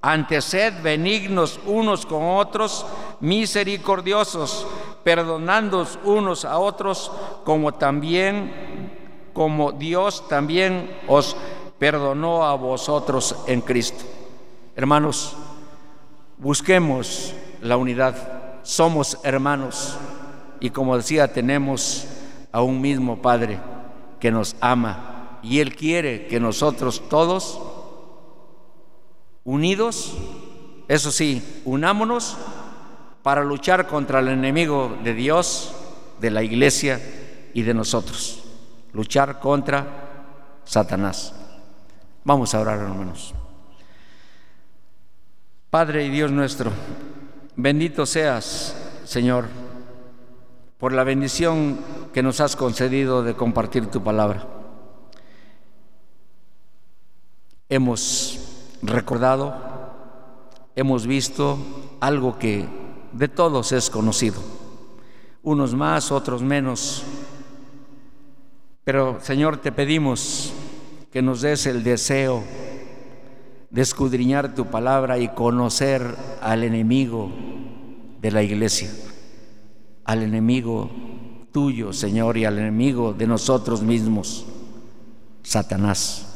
Ante 0.03 0.41
sed 0.41 0.83
benignos 0.83 1.61
unos 1.67 2.05
con 2.05 2.23
otros, 2.23 2.85
misericordiosos, 3.21 4.67
perdonándoos 5.05 5.99
unos 6.05 6.45
a 6.45 6.59
otros, 6.59 7.11
como 7.45 7.73
también, 7.73 8.91
como 9.33 9.73
Dios 9.73 10.27
también 10.29 10.91
os 11.07 11.37
perdonó 11.81 12.45
a 12.45 12.55
vosotros 12.57 13.35
en 13.47 13.63
Cristo. 13.63 14.05
Hermanos, 14.77 15.35
busquemos 16.37 17.35
la 17.63 17.79
unidad. 17.79 18.61
Somos 18.63 19.19
hermanos 19.25 19.97
y 20.61 20.69
como 20.71 20.95
decía, 20.99 21.33
tenemos 21.33 22.07
a 22.53 22.61
un 22.61 22.83
mismo 22.83 23.23
Padre 23.23 23.59
que 24.21 24.31
nos 24.31 24.57
ama 24.61 25.39
y 25.43 25.61
Él 25.61 25.75
quiere 25.75 26.27
que 26.27 26.39
nosotros 26.39 27.09
todos, 27.09 27.59
unidos, 29.45 30.13
eso 30.87 31.11
sí, 31.11 31.63
unámonos 31.65 32.37
para 33.23 33.43
luchar 33.43 33.87
contra 33.87 34.21
el 34.21 34.29
enemigo 34.29 34.99
de 35.03 35.15
Dios, 35.15 35.73
de 36.21 36.31
la 36.31 36.43
iglesia 36.43 37.01
y 37.55 37.63
de 37.63 37.73
nosotros. 37.73 38.45
Luchar 38.93 39.41
contra 39.41 39.87
Satanás. 40.65 41.40
Vamos 42.25 42.55
a 42.55 42.61
orar, 42.61 42.79
hermanos. 42.79 43.35
Padre 45.71 46.05
y 46.05 46.11
Dios 46.11 46.31
nuestro, 46.33 46.73
bendito 47.57 48.07
seas, 48.07 48.77
Señor, 49.05 49.47
por 50.79 50.93
la 50.93 51.05
bendición 51.05 51.79
que 52.13 52.23
nos 52.23 52.41
has 52.41 52.57
concedido 52.57 53.23
de 53.23 53.35
compartir 53.35 53.87
tu 53.87 54.03
palabra. 54.03 54.61
hemos 57.71 58.41
recordado, 58.83 59.55
hemos 60.75 61.07
visto 61.07 61.57
algo 62.01 62.37
que 62.39 62.69
de 63.13 63.29
todos 63.29 63.73
es 63.73 63.89
conocido, 63.89 64.43
unos 65.43 65.75
más, 65.75 66.11
otros 66.11 66.43
menos. 66.43 67.05
Pero 68.83 69.19
Señor, 69.23 69.59
te 69.59 69.71
pedimos 69.71 70.53
que 71.11 71.23
nos 71.23 71.41
des 71.41 71.67
el 71.67 71.83
deseo 71.83 72.43
de 73.71 73.83
escudriñar 73.83 74.55
tu 74.55 74.67
palabra 74.67 75.19
y 75.19 75.29
conocer 75.29 76.03
al 76.41 76.65
enemigo 76.65 77.31
de 78.21 78.31
la 78.31 78.43
iglesia, 78.43 78.91
al 80.05 80.23
enemigo 80.23 80.91
tuyo, 81.53 81.93
Señor, 81.93 82.37
y 82.37 82.45
al 82.45 82.59
enemigo 82.59 83.13
de 83.13 83.27
nosotros 83.27 83.83
mismos, 83.83 84.47
Satanás. 85.43 86.27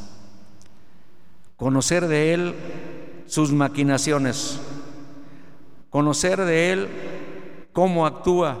Conocer 1.55 2.07
de 2.07 2.33
Él 2.33 2.55
sus 3.27 3.51
maquinaciones, 3.51 4.59
conocer 5.89 6.43
de 6.43 6.71
Él 6.73 6.87
cómo 7.71 8.05
actúa, 8.05 8.57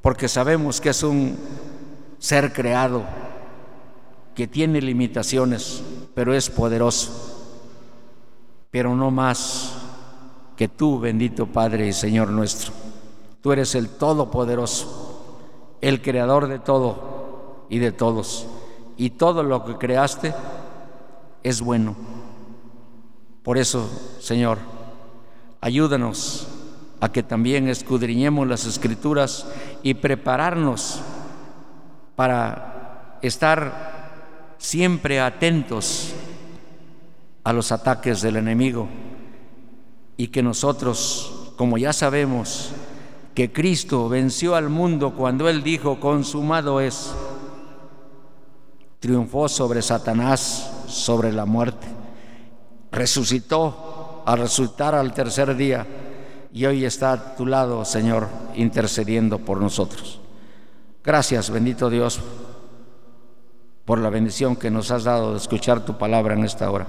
porque 0.00 0.28
sabemos 0.28 0.80
que 0.80 0.90
es 0.90 1.02
un 1.02 1.36
ser 2.18 2.52
creado, 2.52 3.04
que 4.34 4.46
tiene 4.46 4.80
limitaciones, 4.80 5.82
pero 6.14 6.34
es 6.34 6.50
poderoso, 6.50 7.10
pero 8.70 8.94
no 8.94 9.10
más 9.10 9.74
que 10.56 10.68
tú, 10.68 11.00
bendito 11.00 11.46
Padre 11.46 11.88
y 11.88 11.92
Señor 11.92 12.30
nuestro, 12.30 12.72
tú 13.40 13.52
eres 13.52 13.74
el 13.74 13.88
Todopoderoso, 13.88 15.76
el 15.80 16.02
Creador 16.02 16.48
de 16.48 16.58
todo 16.58 17.66
y 17.68 17.78
de 17.78 17.92
todos, 17.92 18.46
y 18.96 19.10
todo 19.10 19.42
lo 19.42 19.64
que 19.64 19.76
creaste 19.76 20.34
es 21.42 21.60
bueno. 21.60 21.96
Por 23.42 23.56
eso, 23.56 23.88
Señor, 24.20 24.58
ayúdanos 25.60 26.46
a 27.00 27.10
que 27.10 27.22
también 27.22 27.68
escudriñemos 27.68 28.46
las 28.46 28.66
escrituras 28.66 29.46
y 29.82 29.94
prepararnos 29.94 31.00
para 32.14 33.18
estar 33.22 33.99
siempre 34.60 35.20
atentos 35.20 36.12
a 37.42 37.52
los 37.52 37.72
ataques 37.72 38.20
del 38.20 38.36
enemigo 38.36 38.88
y 40.18 40.28
que 40.28 40.42
nosotros, 40.42 41.52
como 41.56 41.78
ya 41.78 41.94
sabemos, 41.94 42.72
que 43.34 43.50
Cristo 43.50 44.08
venció 44.10 44.54
al 44.54 44.68
mundo 44.68 45.14
cuando 45.16 45.48
Él 45.48 45.62
dijo, 45.62 45.98
consumado 45.98 46.78
es, 46.80 47.10
triunfó 49.00 49.48
sobre 49.48 49.80
Satanás, 49.80 50.70
sobre 50.86 51.32
la 51.32 51.46
muerte, 51.46 51.86
resucitó 52.92 54.22
a 54.26 54.36
resucitar 54.36 54.94
al 54.94 55.14
tercer 55.14 55.56
día 55.56 55.86
y 56.52 56.66
hoy 56.66 56.84
está 56.84 57.12
a 57.12 57.34
tu 57.34 57.46
lado, 57.46 57.82
Señor, 57.86 58.28
intercediendo 58.56 59.38
por 59.38 59.58
nosotros. 59.58 60.20
Gracias, 61.02 61.48
bendito 61.48 61.88
Dios, 61.88 62.20
por 63.90 63.98
la 63.98 64.08
bendición 64.08 64.54
que 64.54 64.70
nos 64.70 64.92
has 64.92 65.02
dado 65.02 65.32
de 65.32 65.38
escuchar 65.38 65.84
tu 65.84 65.98
palabra 65.98 66.34
en 66.34 66.44
esta 66.44 66.70
hora. 66.70 66.86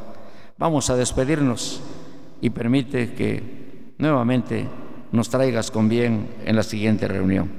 Vamos 0.60 0.92
a 0.92 0.96
despedirnos 0.96 1.82
y 2.42 2.52
permite 2.52 3.16
que 3.16 3.96
nuevamente 3.98 4.68
nos 5.12 5.28
traigas 5.28 5.72
con 5.72 5.90
bien 5.90 6.30
en 6.46 6.56
la 6.56 6.62
siguiente 6.62 7.08
reunión. 7.08 7.50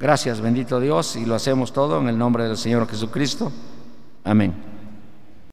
Gracias, 0.00 0.40
bendito 0.40 0.80
Dios, 0.80 1.14
y 1.14 1.24
lo 1.24 1.36
hacemos 1.36 1.72
todo 1.72 2.00
en 2.00 2.08
el 2.08 2.18
nombre 2.18 2.42
del 2.42 2.56
Señor 2.56 2.88
Jesucristo. 2.88 3.52
Amén. 4.24 4.71